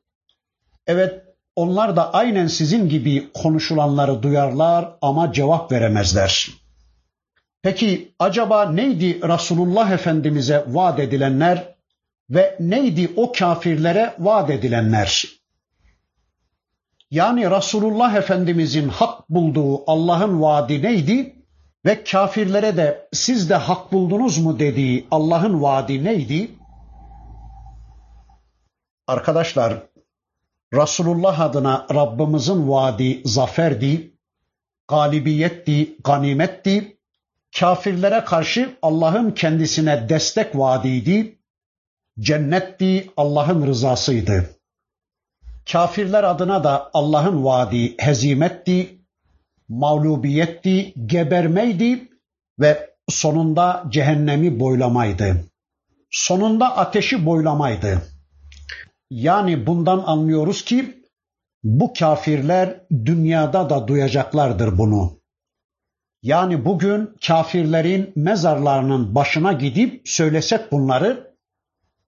[0.88, 1.23] evet
[1.56, 6.50] onlar da aynen sizin gibi konuşulanları duyarlar ama cevap veremezler.
[7.62, 11.76] Peki acaba neydi Resulullah Efendimiz'e vaat edilenler
[12.30, 15.26] ve neydi o kafirlere vaat edilenler?
[17.12, 21.44] Yani Resulullah Efendimiz'in hak bulduğu Allah'ın vaadi neydi?
[21.86, 26.52] ve kafirlere de siz de hak buldunuz mu dediği Allah'ın vaadi neydi?
[29.08, 29.84] Arkadaşlar
[30.74, 34.14] Resulullah adına Rabbimizin vaadi zaferdi,
[34.88, 36.98] galibiyetti, ganimetti.
[37.60, 41.40] Kafirlere karşı Allah'ın kendisine destek vaadiydi.
[42.20, 44.50] Cennetti, Allah'ın rızasıydı.
[45.72, 49.00] Kafirler adına da Allah'ın vaadi hezimetti,
[49.70, 52.10] mağlubiyetti, gebermeydi
[52.60, 55.46] ve sonunda cehennemi boylamaydı.
[56.12, 58.13] Sonunda ateşi boylamaydı.
[59.14, 61.04] Yani bundan anlıyoruz ki
[61.64, 65.20] bu kafirler dünyada da duyacaklardır bunu.
[66.22, 71.36] Yani bugün kafirlerin mezarlarının başına gidip söylesek bunları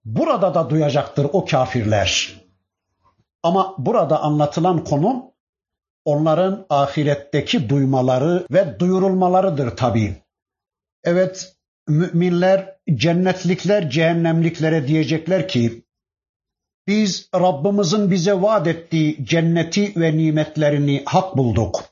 [0.04, 2.40] burada da duyacaktır o kafirler.
[3.42, 5.32] Ama burada anlatılan konu
[6.04, 10.22] onların ahiretteki duymaları ve duyurulmalarıdır tabi.
[11.04, 11.56] Evet
[11.88, 15.85] müminler cennetlikler cehennemliklere diyecekler ki
[16.86, 21.84] biz Rabbimizin bize vaat ettiği cenneti ve nimetlerini hak bulduk.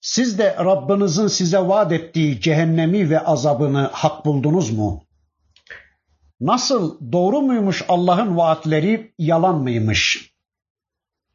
[0.00, 5.04] Siz de Rabbinizin size vaat ettiği cehennemi ve azabını hak buldunuz mu?
[6.40, 10.32] Nasıl doğru muymuş Allah'ın vaatleri, yalan mıymış?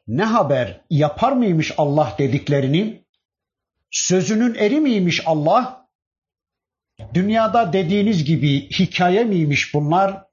[0.08, 3.04] Ne haber yapar mıymış Allah dediklerini?
[3.90, 5.88] Sözünün eri miymiş Allah?
[7.14, 10.25] Dünyada dediğiniz gibi hikaye miymiş bunlar?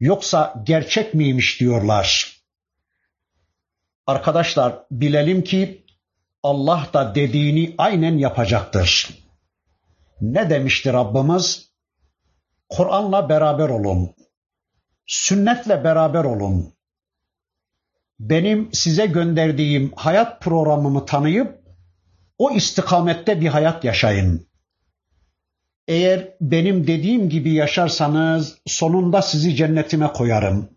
[0.00, 2.36] Yoksa gerçek miymiş diyorlar.
[4.06, 5.84] Arkadaşlar bilelim ki
[6.42, 9.10] Allah da dediğini aynen yapacaktır.
[10.20, 11.70] Ne demişti Rabbimiz?
[12.68, 14.14] Kur'an'la beraber olun.
[15.06, 16.74] Sünnetle beraber olun.
[18.18, 21.60] Benim size gönderdiğim hayat programımı tanıyıp
[22.38, 24.49] o istikamette bir hayat yaşayın.
[25.88, 30.68] Eğer benim dediğim gibi yaşarsanız sonunda sizi cennetime koyarım.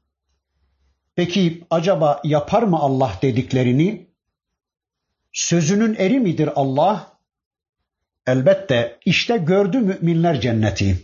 [1.15, 4.07] Peki acaba yapar mı Allah dediklerini?
[5.33, 7.17] Sözünün eri midir Allah?
[8.27, 10.97] Elbette işte gördü müminler cenneti.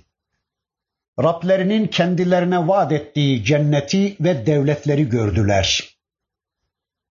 [1.24, 5.97] Rablerinin kendilerine vaat ettiği cenneti ve devletleri gördüler.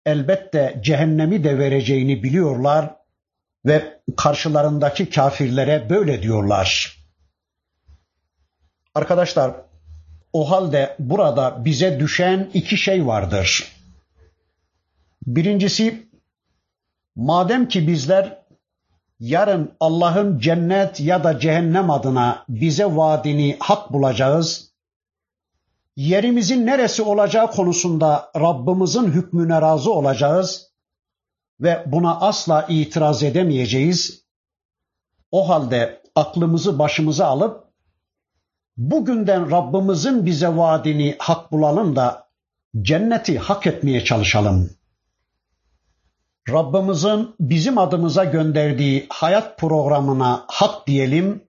[0.05, 2.95] Elbette cehennemi de vereceğini biliyorlar
[3.65, 6.97] ve karşılarındaki kafirlere böyle diyorlar.
[8.95, 9.55] Arkadaşlar
[10.33, 13.71] o halde burada bize düşen iki şey vardır.
[15.27, 16.07] Birincisi
[17.15, 18.43] madem ki bizler
[19.19, 24.73] yarın Allah'ın cennet ya da cehennem adına bize vaadini hak bulacağız.
[25.95, 30.72] Yerimizin neresi olacağı konusunda Rabbimizin hükmüne razı olacağız
[31.59, 34.23] ve buna asla itiraz edemeyeceğiz.
[35.31, 37.63] O halde aklımızı başımıza alıp
[38.77, 42.27] bugünden Rabbimizin bize vaadini hak bulalım da
[42.81, 44.69] cenneti hak etmeye çalışalım.
[46.49, 51.47] Rabbimizin bizim adımıza gönderdiği hayat programına hak diyelim.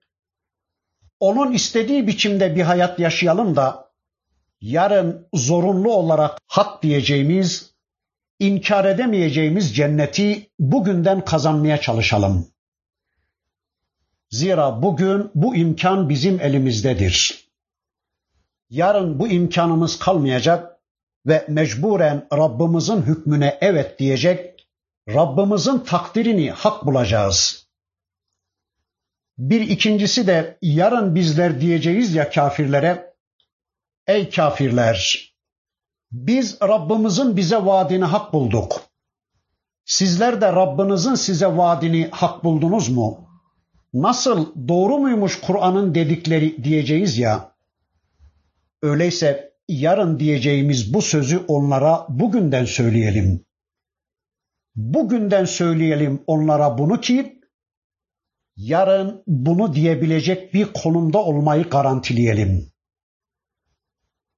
[1.20, 3.90] Onun istediği biçimde bir hayat yaşayalım da
[4.60, 7.73] yarın zorunlu olarak hak diyeceğimiz
[8.46, 12.48] inkar edemeyeceğimiz cenneti bugünden kazanmaya çalışalım.
[14.30, 17.48] Zira bugün bu imkan bizim elimizdedir.
[18.70, 20.80] Yarın bu imkanımız kalmayacak
[21.26, 24.68] ve mecburen Rabbimizin hükmüne evet diyecek,
[25.08, 27.66] Rabbimizin takdirini hak bulacağız.
[29.38, 33.14] Bir ikincisi de yarın bizler diyeceğiz ya kafirlere,
[34.06, 35.33] ey kafirler,
[36.14, 38.80] biz Rabbimizin bize vaadini hak bulduk.
[39.84, 43.28] Sizler de Rabbinizin size vaadini hak buldunuz mu?
[43.94, 47.54] Nasıl doğru muymuş Kur'an'ın dedikleri diyeceğiz ya.
[48.82, 53.44] Öyleyse yarın diyeceğimiz bu sözü onlara bugünden söyleyelim.
[54.76, 57.40] Bugünden söyleyelim onlara bunu ki
[58.56, 62.73] yarın bunu diyebilecek bir konumda olmayı garantileyelim.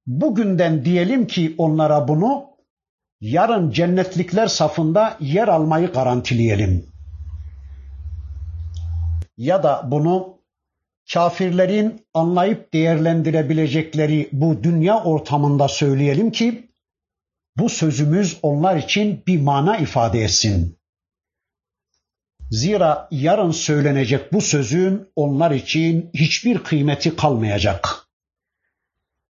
[0.06, 2.44] Bugünden diyelim ki onlara bunu,
[3.20, 6.86] yarın cennetlikler safında yer almayı garantileyelim.
[9.36, 10.38] Ya da bunu
[11.12, 16.70] kafirlerin anlayıp değerlendirebilecekleri bu dünya ortamında söyleyelim ki
[17.56, 20.78] bu sözümüz onlar için bir mana ifade etsin.
[22.50, 28.05] Zira yarın söylenecek bu sözün onlar için hiçbir kıymeti kalmayacak.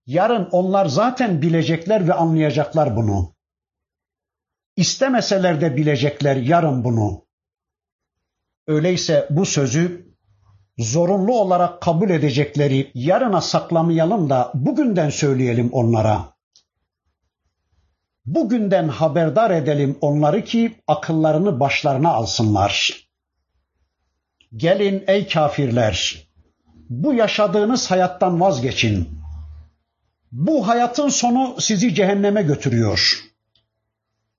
[0.06, 3.34] Yarın onlar zaten bilecekler ve anlayacaklar bunu.
[4.76, 7.26] İstemeseler de bilecekler yarın bunu.
[8.66, 10.06] Öyleyse bu sözü
[10.78, 16.36] zorunlu olarak kabul edecekleri yarına saklamayalım da bugünden söyleyelim onlara.
[18.26, 23.06] Bugünden haberdar edelim onları ki akıllarını başlarına alsınlar.
[24.56, 26.26] Gelin ey kafirler,
[26.88, 29.15] bu yaşadığınız hayattan vazgeçin.
[30.32, 33.24] Bu hayatın sonu sizi cehenneme götürüyor.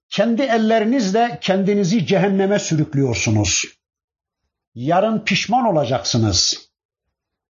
[0.09, 3.65] Kendi ellerinizle kendinizi cehenneme sürüklüyorsunuz.
[4.75, 6.69] Yarın pişman olacaksınız.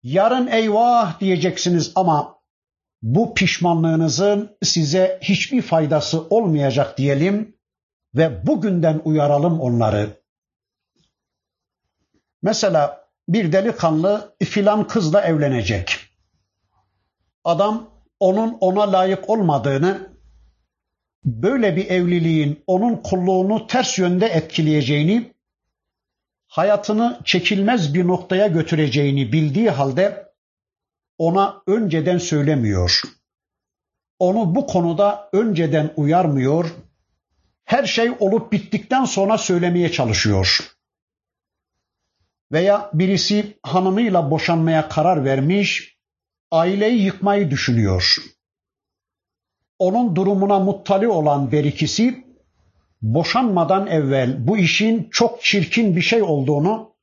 [0.03, 2.39] Yarın eyvah diyeceksiniz ama
[3.01, 7.57] bu pişmanlığınızın size hiçbir faydası olmayacak diyelim
[8.15, 10.23] ve bugünden uyaralım onları.
[12.41, 15.99] Mesela bir delikanlı filan kızla evlenecek.
[17.43, 17.92] Adam
[18.23, 20.09] onun ona layık olmadığını,
[21.25, 25.33] böyle bir evliliğin onun kulluğunu ters yönde etkileyeceğini,
[26.47, 30.33] hayatını çekilmez bir noktaya götüreceğini bildiği halde
[31.17, 33.01] ona önceden söylemiyor.
[34.19, 36.75] Onu bu konuda önceden uyarmıyor.
[37.65, 40.75] Her şey olup bittikten sonra söylemeye çalışıyor.
[42.51, 45.92] Veya birisi hanımıyla boşanmaya karar vermiş,
[46.53, 48.15] aileyi yıkmayı düşünüyor.
[49.79, 52.23] Onun durumuna muttali olan bir ikisi
[53.01, 56.93] boşanmadan evvel bu işin çok çirkin bir şey olduğunu,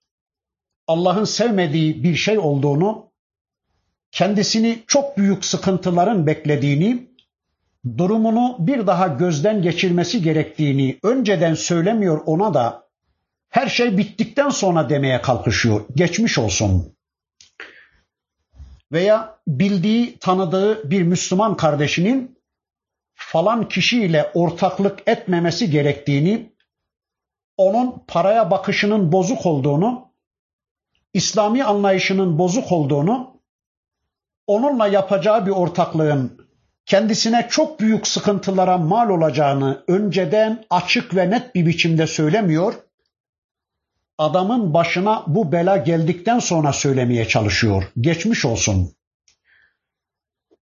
[0.86, 3.06] Allah'ın sevmediği bir şey olduğunu,
[4.12, 7.08] kendisini çok büyük sıkıntıların beklediğini,
[7.98, 12.88] durumunu bir daha gözden geçirmesi gerektiğini önceden söylemiyor ona da
[13.48, 15.80] her şey bittikten sonra demeye kalkışıyor.
[15.94, 16.99] Geçmiş olsun.
[18.92, 22.38] Veya bildiği, tanıdığı bir Müslüman kardeşinin
[23.14, 26.52] falan kişiyle ortaklık etmemesi gerektiğini,
[27.56, 30.10] onun paraya bakışının bozuk olduğunu,
[31.14, 33.40] İslami anlayışının bozuk olduğunu,
[34.46, 36.50] onunla yapacağı bir ortaklığın
[36.86, 42.74] kendisine çok büyük sıkıntılara mal olacağını önceden açık ve net bir biçimde söylemiyor.
[44.20, 47.84] Adamın başına bu bela geldikten sonra söylemeye çalışıyor.
[48.00, 48.94] Geçmiş olsun.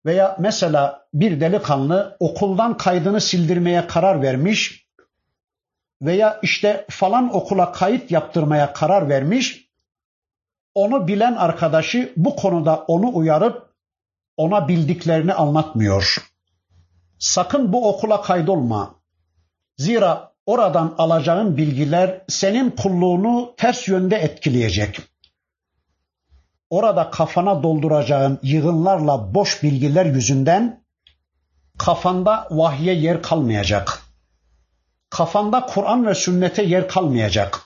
[0.07, 4.87] Veya mesela bir delikanlı okuldan kaydını sildirmeye karar vermiş
[6.03, 9.69] veya işte falan okula kayıt yaptırmaya karar vermiş.
[10.75, 13.75] Onu bilen arkadaşı bu konuda onu uyarıp
[14.37, 16.17] ona bildiklerini anlatmıyor.
[17.19, 18.95] Sakın bu okula kaydolma.
[19.77, 25.01] Zira oradan alacağın bilgiler senin kulluğunu ters yönde etkileyecek
[26.71, 30.85] orada kafana dolduracağın yığınlarla boş bilgiler yüzünden
[31.79, 34.03] kafanda vahye yer kalmayacak.
[35.11, 37.61] Kafanda Kur'an ve sünnete yer kalmayacak.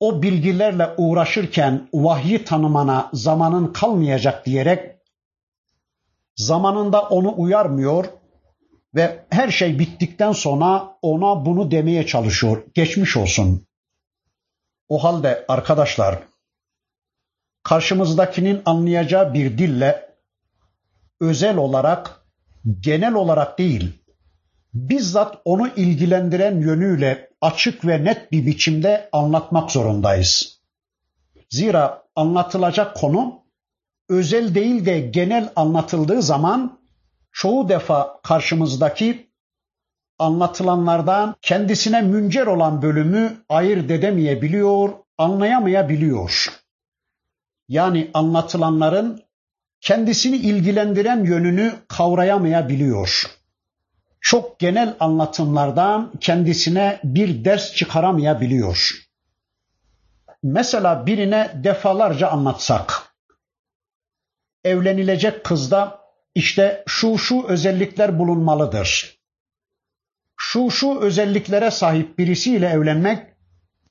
[0.00, 4.96] O bilgilerle uğraşırken vahyi tanımana zamanın kalmayacak diyerek
[6.36, 8.04] zamanında onu uyarmıyor
[8.94, 12.62] ve her şey bittikten sonra ona bunu demeye çalışıyor.
[12.74, 13.66] Geçmiş olsun.
[14.88, 16.18] O halde arkadaşlar
[17.62, 20.14] karşımızdakinin anlayacağı bir dille
[21.20, 22.26] özel olarak,
[22.80, 24.00] genel olarak değil,
[24.74, 30.60] bizzat onu ilgilendiren yönüyle açık ve net bir biçimde anlatmak zorundayız.
[31.50, 33.42] Zira anlatılacak konu
[34.08, 36.79] özel değil de genel anlatıldığı zaman
[37.32, 39.30] çoğu defa karşımızdaki
[40.18, 46.60] anlatılanlardan kendisine müncer olan bölümü ayırt edemeyebiliyor, anlayamayabiliyor
[47.70, 49.22] yani anlatılanların
[49.80, 53.26] kendisini ilgilendiren yönünü kavrayamayabiliyor.
[54.20, 58.90] Çok genel anlatımlardan kendisine bir ders çıkaramayabiliyor.
[60.42, 63.14] Mesela birine defalarca anlatsak,
[64.64, 65.99] evlenilecek kızda
[66.34, 69.20] işte şu şu özellikler bulunmalıdır.
[70.36, 73.26] Şu şu özelliklere sahip birisiyle evlenmek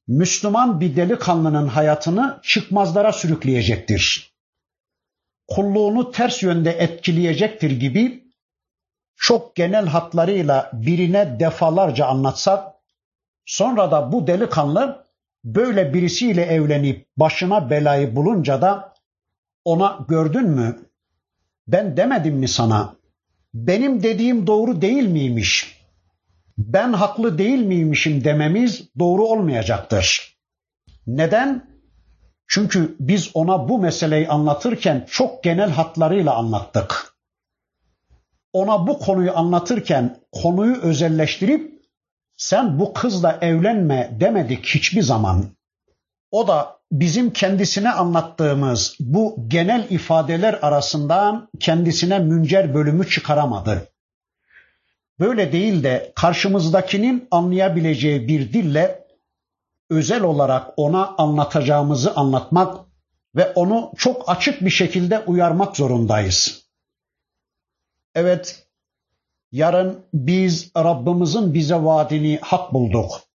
[0.07, 4.33] Müslüman bir delikanlının hayatını çıkmazlara sürükleyecektir.
[5.47, 8.23] Kulluğunu ters yönde etkileyecektir gibi
[9.15, 12.73] çok genel hatlarıyla birine defalarca anlatsak,
[13.45, 15.05] sonra da bu delikanlı
[15.43, 18.93] böyle birisiyle evlenip başına belayı bulunca da
[19.65, 20.88] ona gördün mü?
[21.71, 22.95] Ben demedim mi sana?
[23.53, 25.79] Benim dediğim doğru değil miymiş?
[26.59, 30.37] ben haklı değil miymişim dememiz doğru olmayacaktır.
[31.07, 31.69] Neden?
[32.47, 37.13] Çünkü biz ona bu meseleyi anlatırken çok genel hatlarıyla anlattık.
[38.53, 41.81] Ona bu konuyu anlatırken konuyu özelleştirip
[42.37, 45.45] sen bu kızla evlenme demedik hiçbir zaman.
[46.31, 53.87] O da bizim kendisine anlattığımız bu genel ifadeler arasından kendisine müncer bölümü çıkaramadı.
[55.19, 59.05] Böyle değil de karşımızdakinin anlayabileceği bir dille
[59.89, 62.85] özel olarak ona anlatacağımızı anlatmak
[63.35, 66.63] ve onu çok açık bir şekilde uyarmak zorundayız.
[68.15, 68.67] Evet,
[69.51, 73.28] yarın biz Rabbimizin bize vaadini hak bulduk.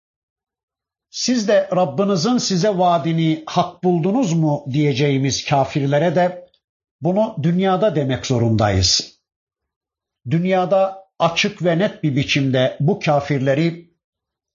[1.11, 6.47] Siz de Rabbinizin size vaadini hak buldunuz mu diyeceğimiz kafirlere de
[7.01, 9.19] bunu dünyada demek zorundayız.
[10.29, 13.91] Dünyada açık ve net bir biçimde bu kafirleri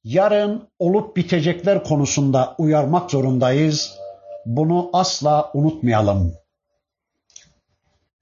[0.04, 3.98] yarın olup bitecekler konusunda uyarmak zorundayız.
[4.46, 6.34] Bunu asla unutmayalım.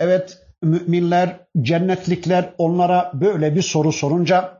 [0.01, 4.54] Evet, müminler, cennetlikler onlara böyle bir soru sorunca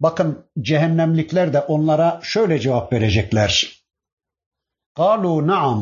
[0.00, 3.82] bakın cehennemlikler de onlara şöyle cevap verecekler.
[5.00, 5.80] قالوا نعم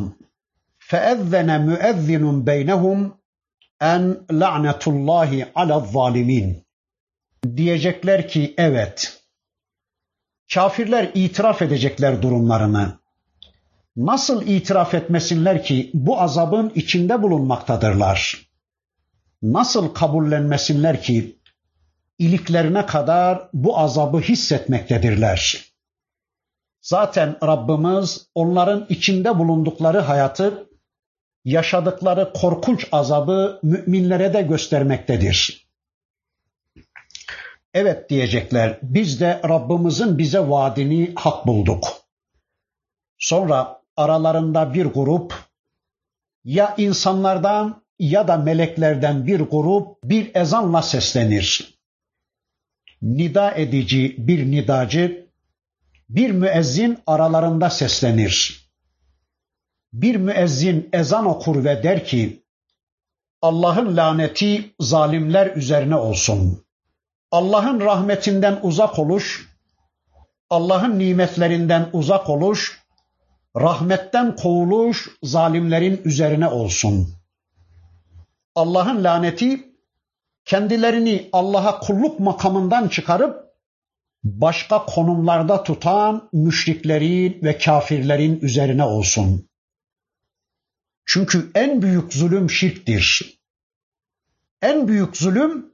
[0.89, 2.99] فأذن مؤذن بينهم
[3.81, 6.65] en la'netullahi ala zalimin.
[7.57, 9.23] Diyecekler ki evet.
[10.55, 12.99] Kafirler itiraf edecekler durumlarını.
[13.97, 18.47] Nasıl itiraf etmesinler ki bu azabın içinde bulunmaktadırlar?
[19.43, 21.34] Nasıl kabullenmesinler ki
[22.20, 25.66] iliklerine kadar bu azabı hissetmektedirler?
[26.82, 30.70] Zaten Rabbimiz onların içinde bulundukları hayatı,
[31.46, 35.68] yaşadıkları korkunç azabı müminlere de göstermektedir.
[37.74, 41.88] Evet diyecekler, biz de Rabbimizin bize vaadini hak bulduk.
[43.18, 45.34] Sonra aralarında bir grup
[46.44, 51.75] ya insanlardan ya da meleklerden bir grup bir ezanla seslenir.
[53.06, 55.28] Nida edici bir nidacı,
[56.10, 58.66] bir müezzin aralarında seslenir.
[59.94, 62.44] Bir müezzin ezan okur ve der ki,
[63.42, 66.66] Allah'ın laneti zalimler üzerine olsun.
[67.32, 69.56] Allah'ın rahmetinden uzak oluş,
[70.50, 72.82] Allah'ın nimetlerinden uzak oluş,
[73.56, 77.10] rahmetten kovuluş zalimlerin üzerine olsun.
[78.56, 79.75] Allah'ın laneti
[80.46, 83.46] kendilerini Allah'a kulluk makamından çıkarıp
[84.24, 89.50] başka konumlarda tutan müşriklerin ve kafirlerin üzerine olsun.
[91.06, 93.40] Çünkü en büyük zulüm şirktir.
[94.62, 95.72] En büyük zulüm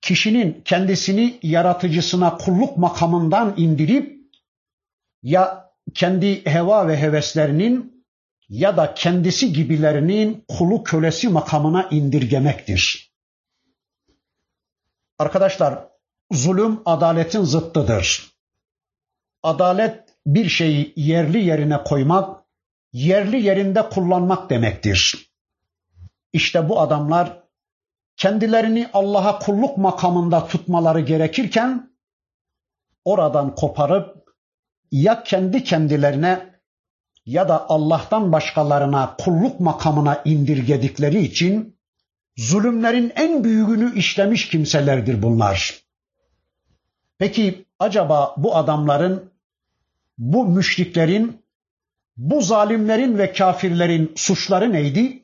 [0.00, 4.20] kişinin kendisini yaratıcısına kulluk makamından indirip
[5.22, 8.04] ya kendi heva ve heveslerinin
[8.48, 13.09] ya da kendisi gibilerinin kulu kölesi makamına indirgemektir.
[15.20, 15.88] Arkadaşlar,
[16.32, 18.32] zulüm adaletin zıttıdır.
[19.42, 22.44] Adalet bir şeyi yerli yerine koymak,
[22.92, 25.30] yerli yerinde kullanmak demektir.
[26.32, 27.42] İşte bu adamlar
[28.16, 31.96] kendilerini Allah'a kulluk makamında tutmaları gerekirken
[33.04, 34.28] oradan koparıp
[34.92, 36.60] ya kendi kendilerine
[37.26, 41.79] ya da Allah'tan başkalarına kulluk makamına indirgedikleri için
[42.40, 45.80] zulümlerin en büyüğünü işlemiş kimselerdir bunlar.
[47.18, 49.32] Peki acaba bu adamların,
[50.18, 51.42] bu müşriklerin,
[52.16, 55.22] bu zalimlerin ve kafirlerin suçları neydi?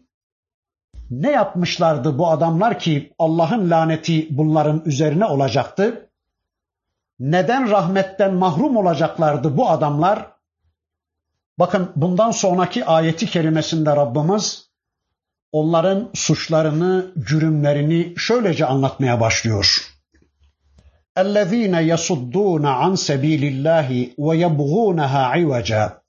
[1.10, 6.10] Ne yapmışlardı bu adamlar ki Allah'ın laneti bunların üzerine olacaktı?
[7.18, 10.26] Neden rahmetten mahrum olacaklardı bu adamlar?
[11.58, 14.65] Bakın bundan sonraki ayeti kerimesinde Rabbimiz
[15.55, 19.91] onların suçlarını, cürümlerini şöylece anlatmaya başlıyor.
[21.17, 26.01] اَلَّذ۪ينَ يَصُدُّونَ عَنْ سَب۪يلِ اللّٰهِ وَيَبْغُونَهَا عِوَجًا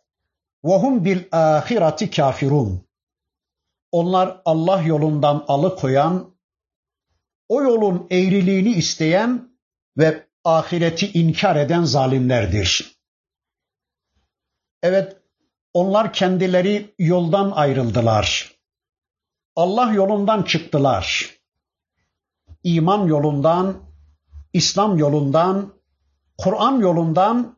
[0.65, 2.79] وَهُمْ بِالْآخِرَةِ كَافِرُونَ
[3.93, 6.35] Onlar Allah yolundan alıkoyan,
[7.49, 9.49] o yolun eğriliğini isteyen
[9.99, 12.97] ve ahireti inkar eden zalimlerdir.
[14.83, 15.17] Evet,
[15.75, 18.53] onlar kendileri yoldan ayrıldılar.
[19.58, 21.30] Allah yolundan çıktılar.
[22.64, 23.84] İman yolundan,
[24.54, 25.74] İslam yolundan,
[26.38, 27.58] Kur'an yolundan,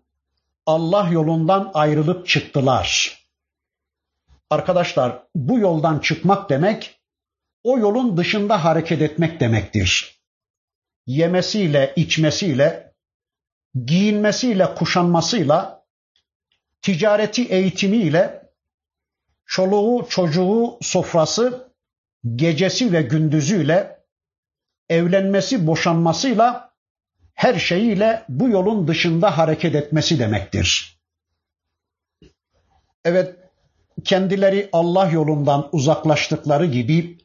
[0.65, 3.19] Allah yolundan ayrılıp çıktılar.
[4.49, 6.99] Arkadaşlar bu yoldan çıkmak demek
[7.63, 10.21] o yolun dışında hareket etmek demektir.
[11.05, 12.93] Yemesiyle, içmesiyle,
[13.85, 15.85] giyinmesiyle, kuşanmasıyla,
[16.81, 18.51] ticareti eğitimiyle,
[19.45, 21.68] çoluğu, çocuğu, sofrası,
[22.35, 24.03] gecesi ve gündüzüyle,
[24.89, 26.73] evlenmesi, boşanmasıyla,
[27.33, 30.99] her şeyiyle bu yolun dışında hareket etmesi demektir.
[33.05, 33.35] Evet,
[34.03, 37.17] kendileri Allah yolundan uzaklaştıkları gibi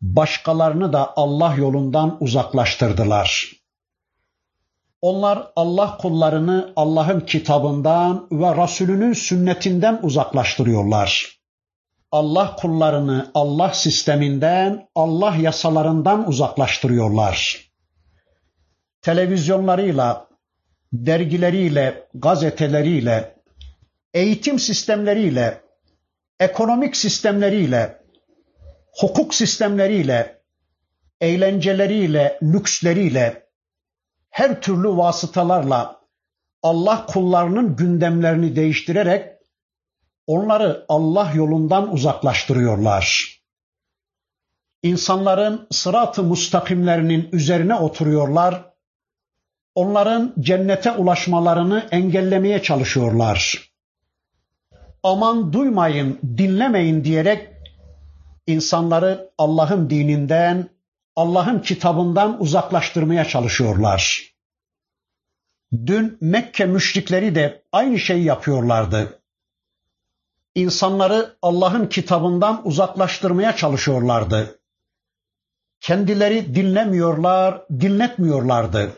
[0.00, 3.52] başkalarını da Allah yolundan uzaklaştırdılar.
[5.00, 11.37] Onlar Allah kullarını Allah'ın kitabından ve Resulünün sünnetinden uzaklaştırıyorlar.
[12.12, 17.68] Allah kullarını Allah sisteminden, Allah yasalarından uzaklaştırıyorlar.
[19.02, 20.28] Televizyonlarıyla,
[20.92, 23.36] dergileriyle, gazeteleriyle,
[24.14, 25.60] eğitim sistemleriyle,
[26.40, 28.02] ekonomik sistemleriyle,
[29.00, 30.42] hukuk sistemleriyle,
[31.20, 33.48] eğlenceleriyle, lüksleriyle,
[34.30, 36.00] her türlü vasıtalarla
[36.62, 39.37] Allah kullarının gündemlerini değiştirerek
[40.28, 43.38] onları Allah yolundan uzaklaştırıyorlar.
[44.82, 48.64] İnsanların sırat-ı mustakimlerinin üzerine oturuyorlar.
[49.74, 53.70] Onların cennete ulaşmalarını engellemeye çalışıyorlar.
[55.02, 57.48] Aman duymayın, dinlemeyin diyerek
[58.46, 60.68] insanları Allah'ın dininden,
[61.16, 64.32] Allah'ın kitabından uzaklaştırmaya çalışıyorlar.
[65.86, 69.17] Dün Mekke müşrikleri de aynı şeyi yapıyorlardı.
[70.58, 74.58] İnsanları Allah'ın kitabından uzaklaştırmaya çalışıyorlardı.
[75.80, 78.92] Kendileri dinlemiyorlar, dinletmiyorlardı.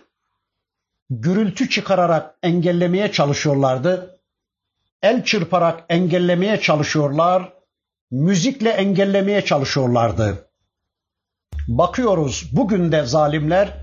[1.10, 4.20] Gürültü çıkararak engellemeye çalışıyorlardı.
[5.02, 7.52] El çırparak engellemeye çalışıyorlar.
[8.10, 10.50] Müzikle engellemeye çalışıyorlardı.
[11.68, 13.76] Bakıyoruz bugün de zalimler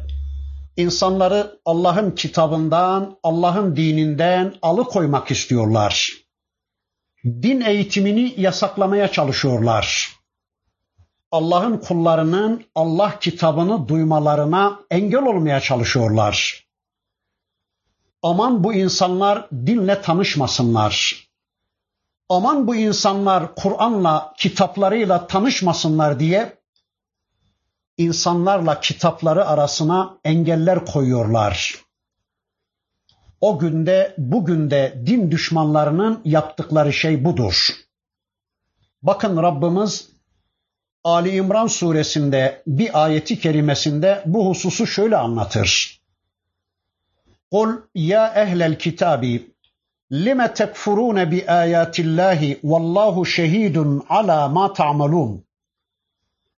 [0.78, 6.27] insanları Allah'ın kitabından, Allah'ın dininden alıkoymak istiyorlar.
[7.28, 10.18] Din eğitimini yasaklamaya çalışıyorlar.
[11.32, 16.68] Allah'ın kullarının Allah kitabını duymalarına engel olmaya çalışıyorlar.
[18.24, 21.28] Aman bu insanlar dinle tanışmasınlar.
[22.30, 26.58] Aman bu insanlar Kur'an'la, kitaplarıyla tanışmasınlar diye
[27.98, 31.87] insanlarla kitapları arasına engeller koyuyorlar.
[33.42, 37.68] O günde bugün de din düşmanlarının yaptıkları şey budur.
[39.02, 40.10] Bakın Rabbimiz
[41.04, 46.02] Ali İmran suresinde bir ayeti kerimesinde bu hususu şöyle anlatır.
[47.52, 49.52] Kul ya ehlel kitabi
[50.12, 55.46] lime tekfurune bi ayatillahi vallahu şehidun ala ma ta'malun.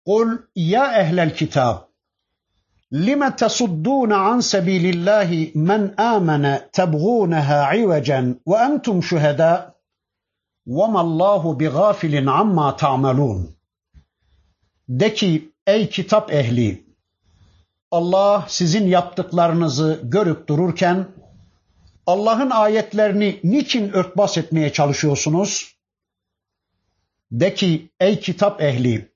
[0.06, 1.87] Kul ya ehlel kitab
[2.93, 9.75] لم تصدون عن سبيل الله من آمن تبغونها عوجا وأنتم شهداء
[10.67, 13.53] وما الله بغافل عما تعملون
[14.89, 16.83] De ki ey kitap ehli
[17.91, 21.07] Allah sizin yaptıklarınızı görüp dururken
[22.07, 25.75] Allah'ın ayetlerini niçin örtbas etmeye çalışıyorsunuz?
[27.31, 29.13] De ki ey kitap ehli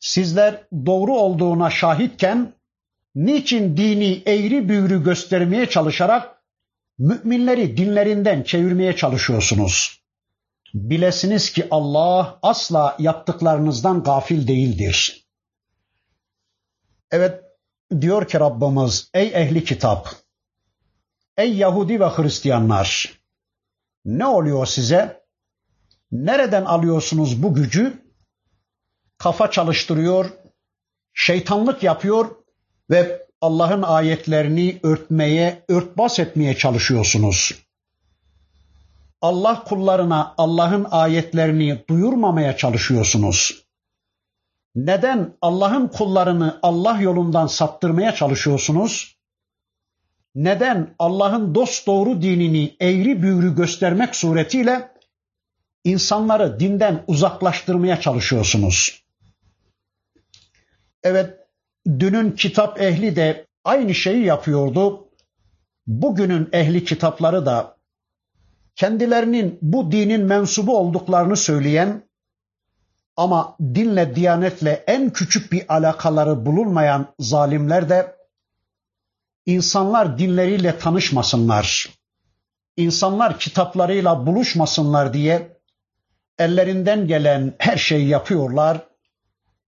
[0.00, 2.51] Sizler doğru olduğuna şahitken
[3.15, 6.43] niçin dini eğri büğrü göstermeye çalışarak
[6.97, 10.03] müminleri dinlerinden çevirmeye çalışıyorsunuz?
[10.73, 15.27] Bilesiniz ki Allah asla yaptıklarınızdan gafil değildir.
[17.11, 17.43] Evet
[18.01, 20.09] diyor ki Rabbimiz ey ehli kitap
[21.37, 23.19] ey Yahudi ve Hristiyanlar
[24.05, 25.23] ne oluyor size?
[26.11, 28.03] Nereden alıyorsunuz bu gücü?
[29.23, 30.31] kafa çalıştırıyor,
[31.13, 32.35] şeytanlık yapıyor
[32.93, 37.55] ve Allah'ın ayetlerini örtmeye, örtbas etmeye çalışıyorsunuz.
[39.21, 43.63] Allah kullarına Allah'ın ayetlerini duyurmamaya çalışıyorsunuz.
[44.75, 49.17] Neden Allah'ın kullarını Allah yolundan saptırmaya çalışıyorsunuz?
[50.35, 54.91] Neden Allah'ın dost doğru dinini eğri büğrü göstermek suretiyle
[55.83, 59.03] insanları dinden uzaklaştırmaya çalışıyorsunuz?
[61.03, 61.42] Evet,
[61.85, 65.07] dünün kitap ehli de aynı şeyi yapıyordu.
[65.87, 67.77] Bugünün ehli kitapları da
[68.75, 72.03] kendilerinin bu dinin mensubu olduklarını söyleyen
[73.17, 78.15] ama dinle, diyanetle en küçük bir alakaları bulunmayan zalimler de
[79.45, 81.89] insanlar dinleriyle tanışmasınlar,
[82.77, 85.57] insanlar kitaplarıyla buluşmasınlar diye
[86.39, 88.87] ellerinden gelen her şeyi yapıyorlar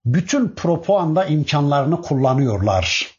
[0.06, 3.10] bütün propaganda imkanlarını kullanıyorlar.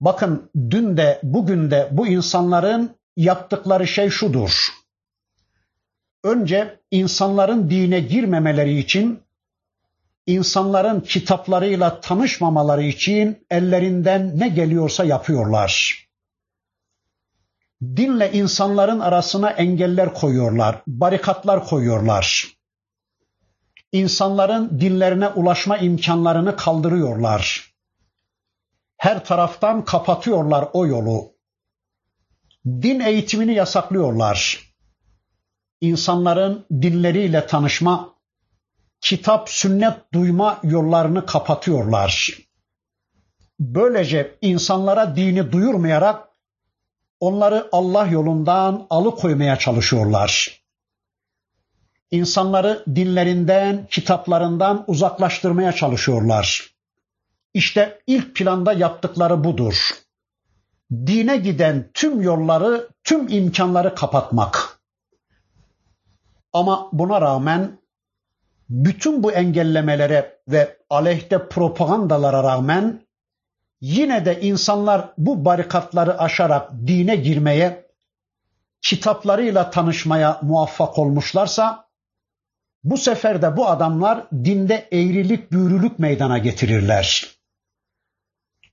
[0.00, 4.68] Bakın dün de bugün de bu insanların yaptıkları şey şudur.
[6.24, 9.20] Önce insanların dine girmemeleri için,
[10.26, 16.02] insanların kitaplarıyla tanışmamaları için ellerinden ne geliyorsa yapıyorlar.
[17.82, 22.55] dinle insanların arasına engeller koyuyorlar, barikatlar koyuyorlar.
[23.92, 27.72] İnsanların dinlerine ulaşma imkanlarını kaldırıyorlar.
[28.96, 31.32] Her taraftan kapatıyorlar o yolu.
[32.66, 34.60] Din eğitimini yasaklıyorlar.
[35.80, 38.14] İnsanların dinleriyle tanışma,
[39.00, 42.30] kitap, sünnet duyma yollarını kapatıyorlar.
[43.60, 46.28] Böylece insanlara dini duyurmayarak
[47.20, 50.60] onları Allah yolundan alıkoymaya çalışıyorlar.
[52.10, 56.70] İnsanları dinlerinden, kitaplarından uzaklaştırmaya çalışıyorlar.
[57.54, 59.90] İşte ilk planda yaptıkları budur.
[60.90, 64.80] Dine giden tüm yolları, tüm imkanları kapatmak.
[66.52, 67.78] Ama buna rağmen
[68.68, 73.06] bütün bu engellemelere ve aleyhte propagandalara rağmen
[73.80, 77.86] yine de insanlar bu barikatları aşarak dine girmeye,
[78.82, 81.85] kitaplarıyla tanışmaya muvaffak olmuşlarsa,
[82.86, 87.26] bu sefer de bu adamlar dinde eğrilik büyürülük meydana getirirler.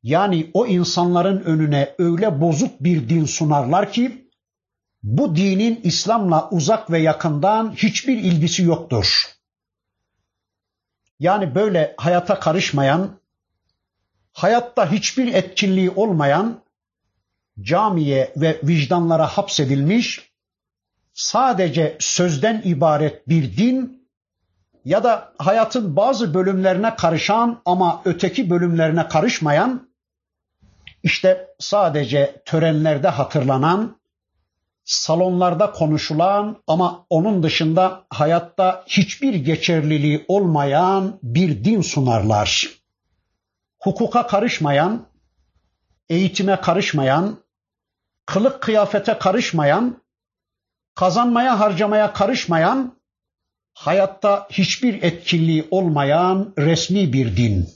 [0.04, 4.28] Yani o insanların önüne öyle bozuk bir din sunarlar ki,
[5.04, 9.24] bu dinin İslam'la uzak ve yakından hiçbir ilgisi yoktur.
[11.20, 13.20] Yani böyle hayata karışmayan,
[14.34, 16.60] hayatta hiçbir etkinliği olmayan,
[17.62, 20.32] camiye ve vicdanlara hapsedilmiş,
[21.14, 24.03] sadece sözden ibaret bir din
[24.86, 29.90] ya da hayatın bazı bölümlerine karışan ama öteki bölümlerine karışmayan,
[31.04, 33.98] işte sadece törenlerde hatırlanan,
[34.84, 42.70] salonlarda konuşulan ama onun dışında hayatta hiçbir geçerliliği olmayan bir din sunarlar.
[43.80, 45.06] Hukuka karışmayan,
[46.10, 47.38] eğitime karışmayan,
[48.26, 49.98] kılık kıyafete karışmayan,
[50.96, 52.94] kazanmaya harcamaya karışmayan,
[53.74, 57.70] hayatta hiçbir etkinliği olmayan resmi bir din.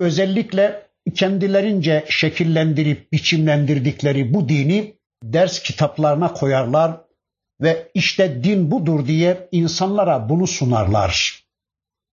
[0.00, 7.00] Özellikle kendilerince şekillendirip biçimlendirdikleri bu dini ders kitaplarına koyarlar
[7.60, 11.42] ve işte din budur diye insanlara bunu sunarlar.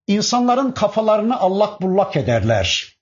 [0.07, 2.95] İnsanların kafalarını allak bullak ederler.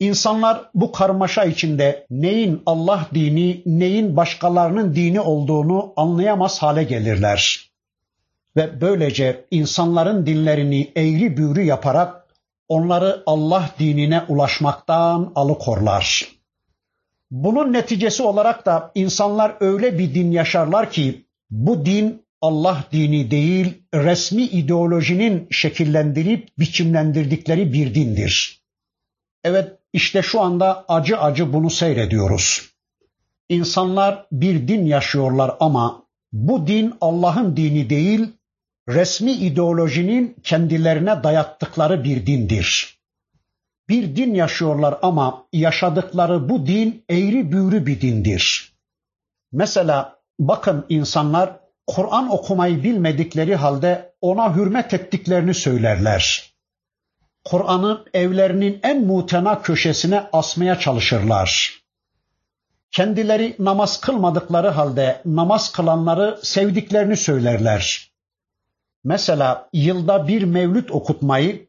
[0.00, 7.67] İnsanlar bu karmaşa içinde neyin Allah dini, neyin başkalarının dini olduğunu anlayamaz hale gelirler.
[8.56, 12.26] Ve böylece insanların dinlerini eğri büğrü yaparak
[12.68, 16.28] onları Allah dinine ulaşmaktan alıkorlar.
[17.30, 23.82] Bunun neticesi olarak da insanlar öyle bir din yaşarlar ki bu din Allah dini değil,
[23.94, 28.62] resmi ideolojinin şekillendirip biçimlendirdikleri bir dindir.
[29.44, 32.70] Evet, işte şu anda acı acı bunu seyrediyoruz.
[33.48, 38.26] İnsanlar bir din yaşıyorlar ama bu din Allah'ın dini değil,
[38.88, 42.98] resmi ideolojinin kendilerine dayattıkları bir dindir.
[43.88, 48.72] Bir din yaşıyorlar ama yaşadıkları bu din eğri büğrü bir dindir.
[49.52, 51.50] Mesela bakın insanlar
[51.86, 56.52] Kur'an okumayı bilmedikleri halde ona hürmet ettiklerini söylerler.
[57.44, 61.78] Kur'an'ı evlerinin en mutena köşesine asmaya çalışırlar.
[62.90, 68.07] Kendileri namaz kılmadıkları halde namaz kılanları sevdiklerini söylerler.
[69.08, 71.68] Mesela yılda bir mevlüt okutmayı,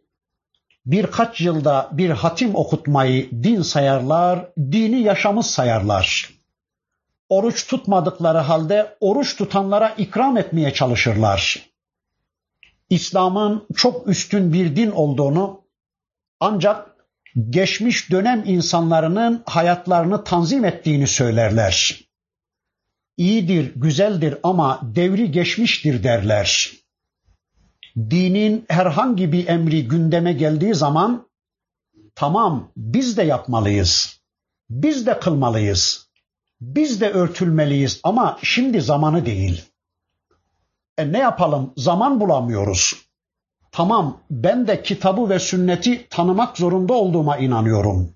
[0.86, 6.30] birkaç yılda bir hatim okutmayı din sayarlar, dini yaşamız sayarlar.
[7.30, 11.70] Oruç tutmadıkları halde oruç tutanlara ikram etmeye çalışırlar.
[12.90, 15.62] İslam'ın çok üstün bir din olduğunu
[16.40, 16.96] ancak
[17.50, 22.00] geçmiş dönem insanlarının hayatlarını tanzim ettiğini söylerler.
[23.18, 26.80] İyidir, güzeldir ama devri geçmiştir derler
[27.98, 31.28] dinin herhangi bir emri gündeme geldiği zaman
[32.16, 34.20] tamam biz de yapmalıyız.
[34.70, 36.10] Biz de kılmalıyız.
[36.62, 39.66] Biz de örtülmeliyiz ama şimdi zamanı değil.
[40.98, 41.74] E ne yapalım?
[41.78, 42.94] Zaman bulamıyoruz.
[43.72, 48.14] Tamam ben de kitabı ve sünneti tanımak zorunda olduğuma inanıyorum.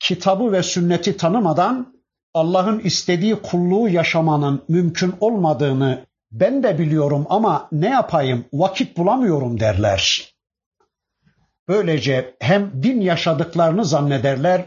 [0.00, 1.94] Kitabı ve sünneti tanımadan
[2.34, 10.34] Allah'ın istediği kulluğu yaşamanın mümkün olmadığını ben de biliyorum ama ne yapayım vakit bulamıyorum derler.
[11.68, 14.64] Böylece hem din yaşadıklarını zannederler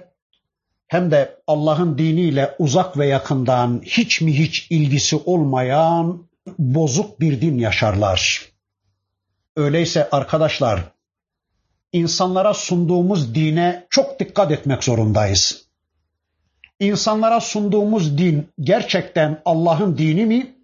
[0.88, 6.28] hem de Allah'ın diniyle uzak ve yakından hiç mi hiç ilgisi olmayan
[6.60, 8.46] bozuk bir din yaşarlar.
[9.56, 10.82] Öyleyse arkadaşlar
[11.92, 15.68] insanlara sunduğumuz dine çok dikkat etmek zorundayız.
[16.80, 20.57] İnsanlara sunduğumuz din gerçekten Allah'ın dini mi?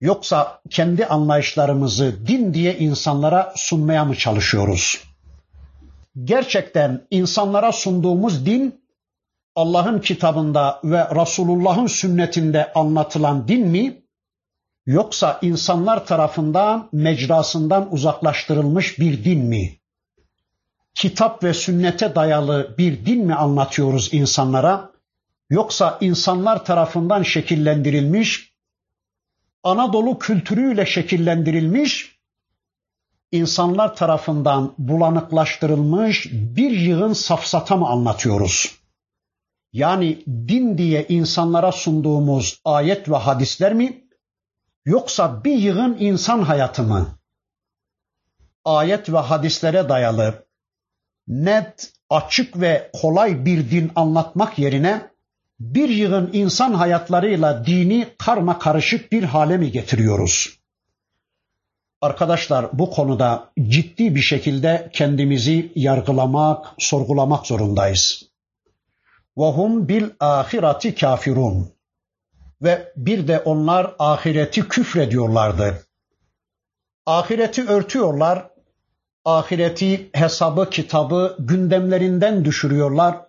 [0.00, 5.04] Yoksa kendi anlayışlarımızı din diye insanlara sunmaya mı çalışıyoruz?
[6.24, 8.84] Gerçekten insanlara sunduğumuz din
[9.54, 14.02] Allah'ın kitabında ve Resulullah'ın sünnetinde anlatılan din mi?
[14.86, 19.78] Yoksa insanlar tarafından mecrasından uzaklaştırılmış bir din mi?
[20.94, 24.90] Kitap ve sünnete dayalı bir din mi anlatıyoruz insanlara?
[25.50, 28.52] Yoksa insanlar tarafından şekillendirilmiş,
[29.62, 32.18] Anadolu kültürüyle şekillendirilmiş,
[33.32, 38.78] insanlar tarafından bulanıklaştırılmış bir yığın safsata mı anlatıyoruz?
[39.72, 44.04] Yani din diye insanlara sunduğumuz ayet ve hadisler mi?
[44.84, 47.18] Yoksa bir yığın insan hayatı mı?
[48.64, 50.48] Ayet ve hadislere dayalı
[51.28, 55.10] net, açık ve kolay bir din anlatmak yerine
[55.60, 60.58] bir yığın insan hayatlarıyla dini karma karışık bir hale mi getiriyoruz?
[62.00, 68.22] Arkadaşlar bu konuda ciddi bir şekilde kendimizi yargılamak, sorgulamak zorundayız.
[69.36, 71.72] Vahum bil ahireti kafirun.
[72.62, 75.82] Ve bir de onlar ahireti küfrediyorlardı.
[77.06, 78.50] Ahireti örtüyorlar,
[79.24, 83.27] ahireti, hesabı, kitabı gündemlerinden düşürüyorlar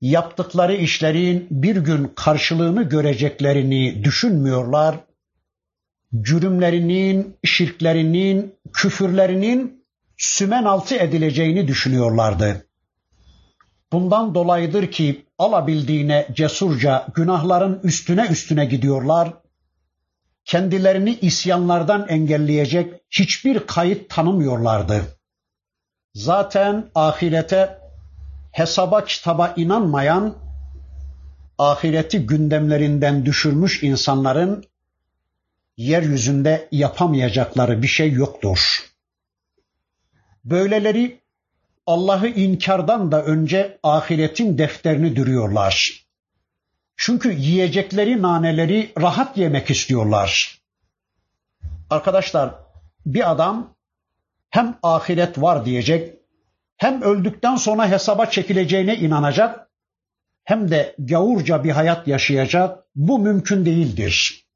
[0.00, 4.96] Yaptıkları işlerin bir gün karşılığını göreceklerini düşünmüyorlar.
[6.22, 9.84] Cürümlerinin, şirklerinin, küfürlerinin
[10.16, 12.66] sümen altı edileceğini düşünüyorlardı.
[13.92, 19.32] Bundan dolayıdır ki alabildiğine cesurca günahların üstüne üstüne gidiyorlar.
[20.44, 25.02] Kendilerini isyanlardan engelleyecek hiçbir kayıt tanımıyorlardı.
[26.14, 27.77] Zaten ahirete,
[28.52, 30.34] hesaba kitaba inanmayan,
[31.58, 34.64] ahireti gündemlerinden düşürmüş insanların
[35.76, 38.58] yeryüzünde yapamayacakları bir şey yoktur.
[40.44, 41.20] Böyleleri
[41.86, 46.04] Allah'ı inkardan da önce ahiretin defterini dürüyorlar.
[46.96, 50.60] Çünkü yiyecekleri naneleri rahat yemek istiyorlar.
[51.90, 52.54] Arkadaşlar
[53.06, 53.74] bir adam
[54.50, 56.17] hem ahiret var diyecek,
[56.78, 59.70] hem öldükten sonra hesaba çekileceğine inanacak,
[60.44, 62.84] hem de gavurca bir hayat yaşayacak.
[62.94, 64.46] Bu mümkün değildir.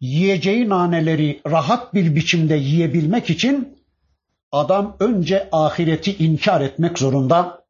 [0.00, 3.78] Yiyeceği naneleri rahat bir biçimde yiyebilmek için
[4.52, 7.62] adam önce ahireti inkar etmek zorunda.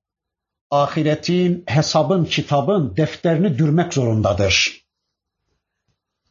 [0.70, 4.84] Ahiretin, hesabın, kitabın defterini dürmek zorundadır.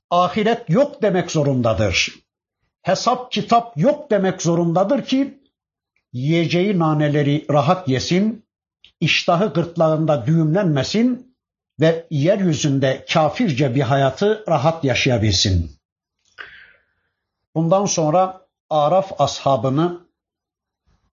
[0.09, 2.15] Ahiret yok demek zorundadır.
[2.81, 5.40] Hesap, kitap yok demek zorundadır ki
[6.13, 8.45] yiyeceği naneleri rahat yesin,
[8.99, 11.35] iştahı gırtlağında düğümlenmesin
[11.79, 15.71] ve yeryüzünde kafirce bir hayatı rahat yaşayabilsin.
[17.55, 19.99] Bundan sonra Araf ashabını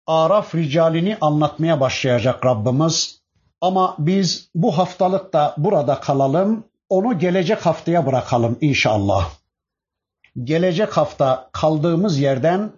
[0.06, 3.20] Araf ricalini anlatmaya başlayacak Rabbimiz.
[3.60, 6.64] Ama biz bu haftalık da burada kalalım.
[6.88, 9.30] Onu gelecek haftaya bırakalım inşallah.
[10.44, 12.72] Gelecek hafta kaldığımız yerden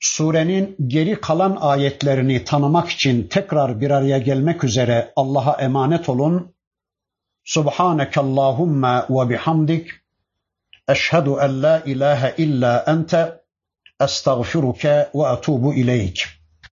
[0.00, 6.54] surenin geri kalan ayetlerini tanımak için tekrar bir araya gelmek üzere Allah'a emanet olun.
[7.44, 9.90] Subhaneke Allahumma ve bihamdik.
[10.88, 13.40] Eşhedü en la ilahe illa ente.
[14.00, 16.39] Estağfiruke ve etubu ileyk.